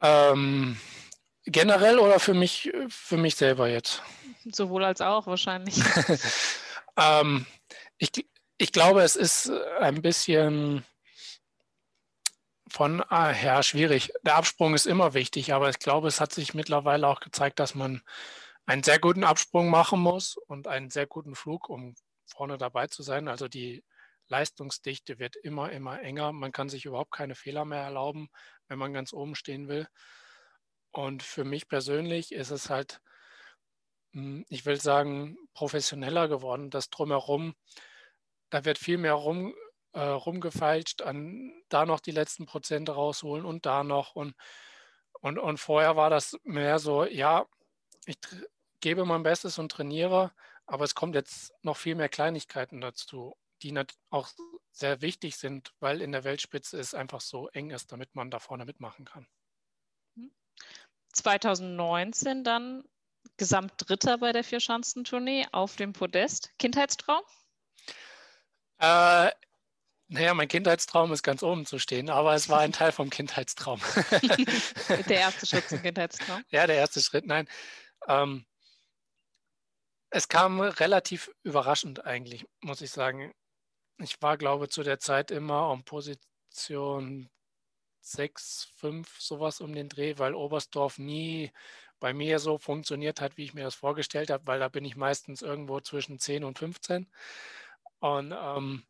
Ähm, 0.00 0.78
generell 1.44 1.98
oder 1.98 2.18
für 2.20 2.34
mich, 2.34 2.72
für 2.88 3.16
mich 3.16 3.36
selber 3.36 3.68
jetzt? 3.68 4.02
Sowohl 4.44 4.84
als 4.84 5.00
auch 5.00 5.26
wahrscheinlich. 5.26 5.76
ähm, 6.96 7.46
ich, 7.98 8.10
ich 8.58 8.72
glaube, 8.72 9.02
es 9.02 9.16
ist 9.16 9.50
ein 9.80 10.02
bisschen 10.02 10.84
von 12.68 13.02
ah, 13.08 13.28
her 13.28 13.62
schwierig. 13.62 14.12
Der 14.22 14.36
Absprung 14.36 14.74
ist 14.74 14.86
immer 14.86 15.14
wichtig, 15.14 15.52
aber 15.52 15.70
ich 15.70 15.78
glaube, 15.78 16.08
es 16.08 16.20
hat 16.20 16.32
sich 16.32 16.54
mittlerweile 16.54 17.06
auch 17.06 17.20
gezeigt, 17.20 17.60
dass 17.60 17.74
man 17.74 18.02
einen 18.66 18.82
sehr 18.82 18.98
guten 18.98 19.24
Absprung 19.24 19.70
machen 19.70 20.00
muss 20.00 20.36
und 20.36 20.66
einen 20.66 20.90
sehr 20.90 21.06
guten 21.06 21.34
Flug, 21.34 21.68
um 21.68 21.94
vorne 22.26 22.58
dabei 22.58 22.86
zu 22.88 23.02
sein. 23.02 23.28
Also 23.28 23.48
die 23.48 23.84
Leistungsdichte 24.28 25.18
wird 25.18 25.36
immer, 25.36 25.70
immer 25.70 26.00
enger. 26.00 26.32
Man 26.32 26.52
kann 26.52 26.68
sich 26.68 26.84
überhaupt 26.84 27.12
keine 27.12 27.34
Fehler 27.34 27.64
mehr 27.64 27.82
erlauben, 27.82 28.28
wenn 28.68 28.78
man 28.78 28.92
ganz 28.92 29.12
oben 29.12 29.34
stehen 29.34 29.68
will. 29.68 29.86
Und 30.94 31.22
für 31.22 31.44
mich 31.44 31.68
persönlich 31.68 32.32
ist 32.32 32.50
es 32.50 32.70
halt, 32.70 33.00
hm, 34.12 34.44
ich 34.48 34.64
will 34.64 34.80
sagen, 34.80 35.36
professioneller 35.52 36.28
geworden, 36.28 36.70
das 36.70 36.90
drumherum 36.90 37.54
da 38.54 38.64
wird 38.64 38.78
viel 38.78 38.98
mehr 38.98 39.14
rum, 39.14 39.52
äh, 39.94 40.00
rumgefeilscht, 40.00 41.02
an 41.02 41.52
da 41.68 41.86
noch 41.86 41.98
die 41.98 42.12
letzten 42.12 42.46
Prozente 42.46 42.92
rausholen 42.92 43.44
und 43.44 43.66
da 43.66 43.82
noch. 43.82 44.14
Und, 44.14 44.36
und, 45.20 45.40
und 45.40 45.58
vorher 45.58 45.96
war 45.96 46.08
das 46.08 46.38
mehr 46.44 46.78
so, 46.78 47.04
ja, 47.04 47.46
ich 48.06 48.18
gebe 48.78 49.04
mein 49.04 49.24
Bestes 49.24 49.58
und 49.58 49.72
trainiere, 49.72 50.30
aber 50.66 50.84
es 50.84 50.94
kommt 50.94 51.16
jetzt 51.16 51.52
noch 51.62 51.76
viel 51.76 51.96
mehr 51.96 52.08
Kleinigkeiten 52.08 52.80
dazu, 52.80 53.36
die 53.62 53.76
auch 54.10 54.28
sehr 54.70 55.00
wichtig 55.00 55.36
sind, 55.36 55.74
weil 55.80 56.00
in 56.00 56.12
der 56.12 56.22
Weltspitze 56.22 56.78
es 56.78 56.94
einfach 56.94 57.20
so 57.20 57.48
eng 57.48 57.70
ist, 57.70 57.90
damit 57.90 58.14
man 58.14 58.30
da 58.30 58.38
vorne 58.38 58.66
mitmachen 58.66 59.04
kann. 59.04 59.26
2019 61.12 62.44
dann 62.44 62.84
Gesamtdritter 63.36 64.18
bei 64.18 64.32
der 64.32 64.44
Vierschanzentournee 64.44 65.46
auf 65.52 65.76
dem 65.76 65.92
Podest. 65.92 66.50
Kindheitstraum? 66.58 67.22
Äh, 68.78 69.30
naja, 70.08 70.34
mein 70.34 70.48
Kindheitstraum 70.48 71.12
ist 71.12 71.22
ganz 71.22 71.42
oben 71.42 71.66
zu 71.66 71.78
stehen, 71.78 72.10
aber 72.10 72.34
es 72.34 72.48
war 72.48 72.60
ein 72.60 72.72
Teil 72.72 72.92
vom 72.92 73.10
Kindheitstraum. 73.10 73.80
der 75.08 75.18
erste 75.18 75.46
Schritt 75.46 75.68
zum 75.68 75.82
Kindheitstraum? 75.82 76.44
Ja, 76.50 76.66
der 76.66 76.76
erste 76.76 77.00
Schritt, 77.00 77.26
nein. 77.26 77.48
Ähm, 78.06 78.44
es 80.10 80.28
kam 80.28 80.60
relativ 80.60 81.30
überraschend 81.42 82.04
eigentlich, 82.04 82.46
muss 82.60 82.80
ich 82.82 82.90
sagen. 82.90 83.32
Ich 83.98 84.20
war, 84.20 84.36
glaube 84.36 84.66
ich, 84.66 84.70
zu 84.70 84.82
der 84.82 85.00
Zeit 85.00 85.30
immer 85.30 85.70
um 85.70 85.84
Position 85.84 87.30
6, 88.04 88.68
5, 88.76 89.20
sowas 89.20 89.60
um 89.60 89.74
den 89.74 89.88
Dreh, 89.88 90.18
weil 90.18 90.34
Oberstdorf 90.34 90.98
nie 90.98 91.52
bei 92.00 92.12
mir 92.12 92.38
so 92.38 92.58
funktioniert 92.58 93.20
hat, 93.20 93.36
wie 93.36 93.44
ich 93.44 93.54
mir 93.54 93.64
das 93.64 93.74
vorgestellt 93.74 94.30
habe, 94.30 94.46
weil 94.46 94.60
da 94.60 94.68
bin 94.68 94.84
ich 94.84 94.96
meistens 94.96 95.42
irgendwo 95.42 95.80
zwischen 95.80 96.18
10 96.18 96.44
und 96.44 96.58
15. 96.58 97.10
Und 98.00 98.32
ähm, 98.32 98.84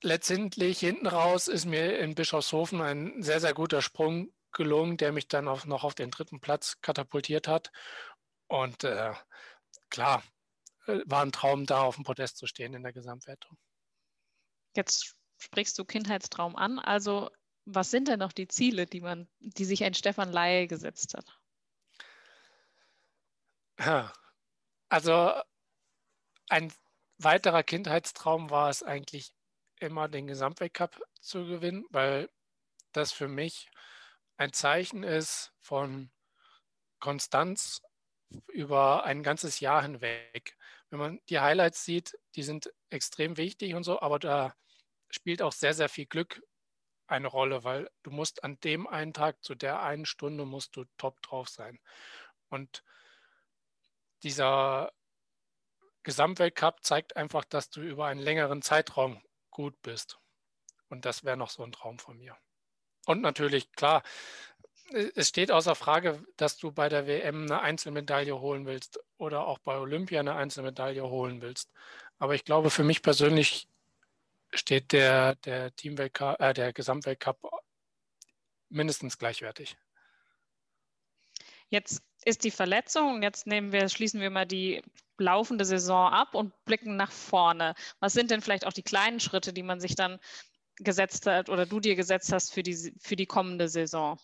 letztendlich 0.00 0.78
hinten 0.78 1.06
raus 1.06 1.48
ist 1.48 1.66
mir 1.66 1.98
in 1.98 2.14
Bischofshofen 2.14 2.80
ein 2.80 3.22
sehr, 3.22 3.40
sehr 3.40 3.52
guter 3.52 3.82
Sprung 3.82 4.32
gelungen, 4.52 4.96
der 4.96 5.12
mich 5.12 5.28
dann 5.28 5.48
auch 5.48 5.66
noch 5.66 5.84
auf 5.84 5.94
den 5.94 6.10
dritten 6.10 6.40
Platz 6.40 6.80
katapultiert 6.80 7.48
hat. 7.48 7.70
Und 8.48 8.84
äh, 8.84 9.12
klar, 9.90 10.22
äh, 10.86 11.00
war 11.06 11.22
ein 11.22 11.32
Traum, 11.32 11.66
da 11.66 11.82
auf 11.82 11.96
dem 11.96 12.04
Podest 12.04 12.38
zu 12.38 12.46
stehen 12.46 12.74
in 12.74 12.82
der 12.82 12.92
Gesamtwertung. 12.92 13.56
Jetzt 14.74 15.16
sprichst 15.38 15.78
du 15.78 15.84
Kindheitstraum 15.84 16.56
an. 16.56 16.78
Also, 16.78 17.30
was 17.64 17.90
sind 17.90 18.08
denn 18.08 18.18
noch 18.18 18.32
die 18.32 18.48
Ziele, 18.48 18.86
die 18.86 19.00
man, 19.00 19.28
die 19.40 19.64
sich 19.64 19.84
ein 19.84 19.94
Stefan 19.94 20.32
Laie 20.32 20.66
gesetzt 20.66 21.14
hat? 21.14 21.38
Also 24.88 25.32
ein 26.48 26.72
weiterer 27.18 27.62
Kindheitstraum 27.62 28.50
war 28.50 28.68
es 28.68 28.82
eigentlich 28.82 29.32
immer, 29.80 30.08
den 30.08 30.26
Gesamtweltcup 30.26 31.00
zu 31.20 31.46
gewinnen, 31.46 31.84
weil 31.90 32.28
das 32.92 33.12
für 33.12 33.28
mich 33.28 33.70
ein 34.36 34.52
Zeichen 34.52 35.02
ist 35.02 35.52
von 35.60 36.10
Konstanz 37.00 37.80
über 38.48 39.04
ein 39.04 39.22
ganzes 39.22 39.60
Jahr 39.60 39.82
hinweg. 39.82 40.56
Wenn 40.90 40.98
man 40.98 41.20
die 41.28 41.40
Highlights 41.40 41.84
sieht, 41.84 42.18
die 42.34 42.42
sind 42.42 42.72
extrem 42.90 43.36
wichtig 43.36 43.74
und 43.74 43.84
so, 43.84 44.00
aber 44.00 44.18
da 44.18 44.54
spielt 45.10 45.42
auch 45.42 45.52
sehr, 45.52 45.74
sehr 45.74 45.88
viel 45.88 46.06
Glück 46.06 46.42
eine 47.12 47.28
Rolle, 47.28 47.64
weil 47.64 47.90
du 48.02 48.10
musst 48.10 48.42
an 48.42 48.58
dem 48.60 48.86
einen 48.86 49.12
Tag 49.12 49.42
zu 49.44 49.54
der 49.54 49.82
einen 49.82 50.06
Stunde 50.06 50.44
musst 50.44 50.76
du 50.76 50.84
top 50.96 51.22
drauf 51.22 51.48
sein. 51.48 51.78
Und 52.48 52.82
dieser 54.22 54.92
Gesamtweltcup 56.02 56.84
zeigt 56.84 57.16
einfach, 57.16 57.44
dass 57.44 57.70
du 57.70 57.80
über 57.80 58.06
einen 58.06 58.20
längeren 58.20 58.62
Zeitraum 58.62 59.22
gut 59.50 59.80
bist. 59.82 60.18
Und 60.88 61.04
das 61.04 61.24
wäre 61.24 61.36
noch 61.36 61.50
so 61.50 61.62
ein 61.62 61.72
Traum 61.72 61.98
von 61.98 62.18
mir. 62.18 62.36
Und 63.06 63.20
natürlich, 63.22 63.72
klar, 63.72 64.02
es 65.14 65.28
steht 65.28 65.50
außer 65.50 65.74
Frage, 65.74 66.24
dass 66.36 66.56
du 66.56 66.72
bei 66.72 66.88
der 66.88 67.06
WM 67.06 67.44
eine 67.44 67.60
Einzelmedaille 67.60 68.38
holen 68.40 68.66
willst 68.66 69.00
oder 69.16 69.46
auch 69.46 69.58
bei 69.58 69.78
Olympia 69.78 70.20
eine 70.20 70.34
Einzelmedaille 70.34 71.08
holen 71.08 71.40
willst. 71.40 71.70
Aber 72.18 72.34
ich 72.34 72.44
glaube, 72.44 72.70
für 72.70 72.84
mich 72.84 73.02
persönlich 73.02 73.68
steht 74.54 74.92
der, 74.92 75.36
der 75.36 75.74
Teamweltcup, 75.76 76.40
äh, 76.40 76.52
der 76.52 76.72
Gesamtweltcup 76.72 77.38
mindestens 78.68 79.18
gleichwertig. 79.18 79.76
Jetzt 81.68 82.02
ist 82.24 82.44
die 82.44 82.50
Verletzung 82.50 83.14
und 83.14 83.22
jetzt 83.22 83.46
nehmen 83.46 83.72
wir, 83.72 83.88
schließen 83.88 84.20
wir 84.20 84.30
mal 84.30 84.46
die 84.46 84.82
laufende 85.18 85.64
Saison 85.64 86.12
ab 86.12 86.34
und 86.34 86.52
blicken 86.64 86.96
nach 86.96 87.10
vorne. 87.10 87.74
Was 88.00 88.12
sind 88.12 88.30
denn 88.30 88.42
vielleicht 88.42 88.66
auch 88.66 88.72
die 88.72 88.82
kleinen 88.82 89.20
Schritte, 89.20 89.52
die 89.52 89.62
man 89.62 89.80
sich 89.80 89.94
dann 89.94 90.18
gesetzt 90.76 91.26
hat 91.26 91.48
oder 91.48 91.66
du 91.66 91.80
dir 91.80 91.96
gesetzt 91.96 92.32
hast 92.32 92.52
für 92.52 92.62
die, 92.62 92.92
für 92.98 93.16
die 93.16 93.26
kommende 93.26 93.68
Saison? 93.68 94.18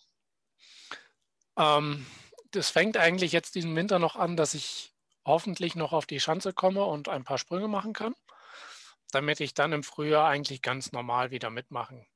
Ähm, 1.57 2.05
das 2.51 2.69
fängt 2.69 2.97
eigentlich 2.97 3.31
jetzt 3.31 3.55
diesen 3.55 3.75
Winter 3.75 3.99
noch 3.99 4.15
an, 4.15 4.35
dass 4.35 4.53
ich 4.53 4.93
hoffentlich 5.25 5.75
noch 5.75 5.93
auf 5.93 6.05
die 6.05 6.19
Schanze 6.19 6.53
komme 6.53 6.83
und 6.85 7.09
ein 7.09 7.23
paar 7.23 7.37
Sprünge 7.37 7.67
machen 7.67 7.93
kann, 7.93 8.15
damit 9.11 9.39
ich 9.39 9.53
dann 9.53 9.73
im 9.73 9.83
Frühjahr 9.83 10.27
eigentlich 10.27 10.61
ganz 10.61 10.91
normal 10.91 11.31
wieder 11.31 11.49
mitmachen 11.49 12.07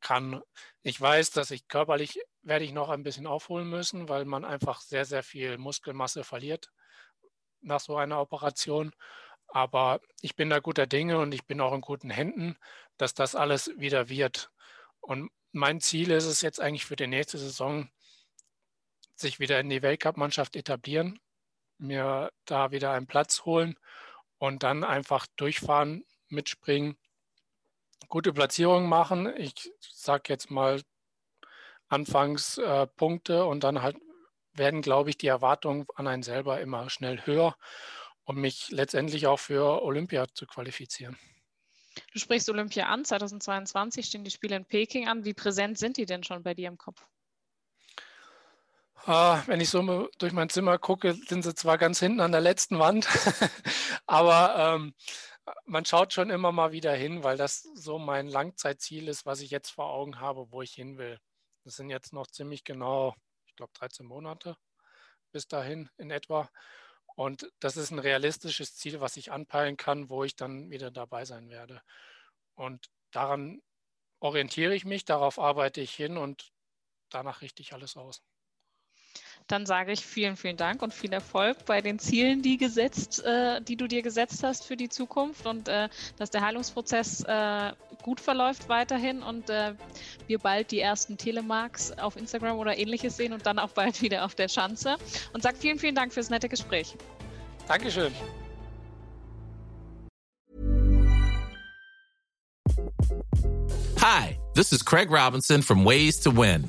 kann. 0.00 0.42
Ich 0.82 1.00
weiß, 1.00 1.30
dass 1.30 1.50
ich 1.50 1.68
körperlich 1.68 2.20
werde 2.42 2.64
ich 2.64 2.72
noch 2.72 2.90
ein 2.90 3.04
bisschen 3.04 3.26
aufholen 3.26 3.68
müssen, 3.68 4.08
weil 4.08 4.24
man 4.24 4.44
einfach 4.44 4.80
sehr, 4.80 5.04
sehr 5.04 5.22
viel 5.22 5.58
Muskelmasse 5.58 6.24
verliert 6.24 6.70
nach 7.60 7.80
so 7.80 7.96
einer 7.96 8.20
Operation. 8.20 8.92
Aber 9.46 10.00
ich 10.20 10.34
bin 10.34 10.50
da 10.50 10.58
guter 10.58 10.86
Dinge 10.86 11.18
und 11.18 11.32
ich 11.32 11.46
bin 11.46 11.60
auch 11.60 11.72
in 11.72 11.80
guten 11.80 12.10
Händen, 12.10 12.56
dass 12.96 13.14
das 13.14 13.34
alles 13.34 13.70
wieder 13.76 14.08
wird. 14.08 14.50
Und 15.00 15.30
mein 15.52 15.80
Ziel 15.80 16.10
ist 16.10 16.24
es 16.24 16.42
jetzt 16.42 16.60
eigentlich 16.60 16.86
für 16.86 16.96
die 16.96 17.06
nächste 17.06 17.38
Saison, 17.38 17.90
sich 19.14 19.38
wieder 19.38 19.60
in 19.60 19.68
die 19.68 19.82
Weltcup-Mannschaft 19.82 20.56
etablieren, 20.56 21.20
mir 21.78 22.32
da 22.44 22.70
wieder 22.70 22.92
einen 22.92 23.06
Platz 23.06 23.44
holen 23.44 23.78
und 24.38 24.62
dann 24.62 24.84
einfach 24.84 25.26
durchfahren, 25.36 26.04
mitspringen 26.32 26.96
gute 28.12 28.34
Platzierungen 28.34 28.88
machen. 28.88 29.32
Ich 29.38 29.72
sage 29.80 30.24
jetzt 30.28 30.50
mal 30.50 30.82
anfangs 31.88 32.58
äh, 32.58 32.86
Punkte 32.86 33.46
und 33.46 33.64
dann 33.64 33.80
halt 33.82 33.96
werden, 34.52 34.82
glaube 34.82 35.08
ich, 35.08 35.16
die 35.16 35.28
Erwartungen 35.28 35.86
an 35.94 36.06
einen 36.06 36.22
selber 36.22 36.60
immer 36.60 36.90
schnell 36.90 37.24
höher, 37.24 37.56
um 38.24 38.36
mich 38.36 38.70
letztendlich 38.70 39.26
auch 39.26 39.38
für 39.38 39.82
Olympia 39.82 40.26
zu 40.34 40.46
qualifizieren. 40.46 41.16
Du 42.12 42.18
sprichst 42.18 42.50
Olympia 42.50 42.86
an, 42.86 43.04
2022 43.04 44.04
stehen 44.04 44.24
die 44.24 44.30
Spiele 44.30 44.56
in 44.56 44.66
Peking 44.66 45.08
an. 45.08 45.24
Wie 45.24 45.32
präsent 45.32 45.78
sind 45.78 45.96
die 45.96 46.04
denn 46.04 46.22
schon 46.22 46.42
bei 46.42 46.52
dir 46.52 46.68
im 46.68 46.76
Kopf? 46.76 47.02
Uh, 49.06 49.38
wenn 49.46 49.60
ich 49.60 49.68
so 49.70 50.08
durch 50.18 50.32
mein 50.32 50.48
Zimmer 50.48 50.78
gucke, 50.78 51.14
sind 51.26 51.42
sie 51.42 51.54
zwar 51.54 51.76
ganz 51.76 51.98
hinten 51.98 52.20
an 52.20 52.30
der 52.30 52.40
letzten 52.40 52.78
Wand, 52.78 53.08
aber 54.06 54.76
ähm, 54.76 54.94
man 55.64 55.84
schaut 55.84 56.12
schon 56.12 56.30
immer 56.30 56.52
mal 56.52 56.72
wieder 56.72 56.94
hin, 56.94 57.24
weil 57.24 57.36
das 57.36 57.62
so 57.74 57.98
mein 57.98 58.28
Langzeitziel 58.28 59.08
ist, 59.08 59.26
was 59.26 59.40
ich 59.40 59.50
jetzt 59.50 59.70
vor 59.70 59.90
Augen 59.90 60.20
habe, 60.20 60.52
wo 60.52 60.62
ich 60.62 60.72
hin 60.72 60.98
will. 60.98 61.18
Das 61.64 61.76
sind 61.76 61.90
jetzt 61.90 62.12
noch 62.12 62.26
ziemlich 62.26 62.64
genau, 62.64 63.14
ich 63.46 63.56
glaube, 63.56 63.72
13 63.74 64.06
Monate 64.06 64.56
bis 65.32 65.48
dahin 65.48 65.88
in 65.96 66.10
etwa. 66.10 66.50
Und 67.14 67.50
das 67.60 67.76
ist 67.76 67.90
ein 67.90 67.98
realistisches 67.98 68.76
Ziel, 68.76 69.00
was 69.00 69.16
ich 69.16 69.32
anpeilen 69.32 69.76
kann, 69.76 70.08
wo 70.08 70.24
ich 70.24 70.36
dann 70.36 70.70
wieder 70.70 70.90
dabei 70.90 71.24
sein 71.24 71.48
werde. 71.50 71.82
Und 72.54 72.90
daran 73.10 73.62
orientiere 74.20 74.74
ich 74.74 74.84
mich, 74.84 75.04
darauf 75.04 75.38
arbeite 75.38 75.80
ich 75.80 75.94
hin 75.94 76.16
und 76.16 76.52
danach 77.10 77.40
richte 77.42 77.62
ich 77.62 77.72
alles 77.72 77.96
aus. 77.96 78.22
Dann 79.48 79.66
sage 79.66 79.92
ich 79.92 80.04
vielen, 80.04 80.36
vielen 80.36 80.56
Dank 80.56 80.82
und 80.82 80.94
viel 80.94 81.12
Erfolg 81.12 81.64
bei 81.66 81.80
den 81.80 81.98
Zielen, 81.98 82.42
die, 82.42 82.56
gesetzt, 82.56 83.24
äh, 83.24 83.60
die 83.60 83.76
du 83.76 83.86
dir 83.86 84.02
gesetzt 84.02 84.42
hast 84.42 84.64
für 84.66 84.76
die 84.76 84.88
Zukunft 84.88 85.46
und 85.46 85.68
äh, 85.68 85.88
dass 86.18 86.30
der 86.30 86.42
Heilungsprozess 86.42 87.24
äh, 87.24 87.72
gut 88.02 88.20
verläuft 88.20 88.68
weiterhin 88.68 89.22
und 89.22 89.50
äh, 89.50 89.74
wir 90.26 90.38
bald 90.38 90.70
die 90.70 90.80
ersten 90.80 91.16
Telemarks 91.16 91.92
auf 91.92 92.16
Instagram 92.16 92.58
oder 92.58 92.76
ähnliches 92.76 93.16
sehen 93.16 93.32
und 93.32 93.46
dann 93.46 93.58
auch 93.58 93.70
bald 93.70 94.02
wieder 94.02 94.24
auf 94.24 94.34
der 94.34 94.48
Schanze. 94.48 94.96
Und 95.32 95.42
sage 95.42 95.56
vielen, 95.58 95.78
vielen 95.78 95.94
Dank 95.94 96.12
fürs 96.12 96.30
nette 96.30 96.48
Gespräch. 96.48 96.96
Dankeschön. 97.68 98.12
Hi, 103.98 104.36
this 104.54 104.72
is 104.72 104.82
Craig 104.82 105.10
Robinson 105.10 105.62
from 105.62 105.84
Ways 105.84 106.18
to 106.20 106.30
Win. 106.30 106.68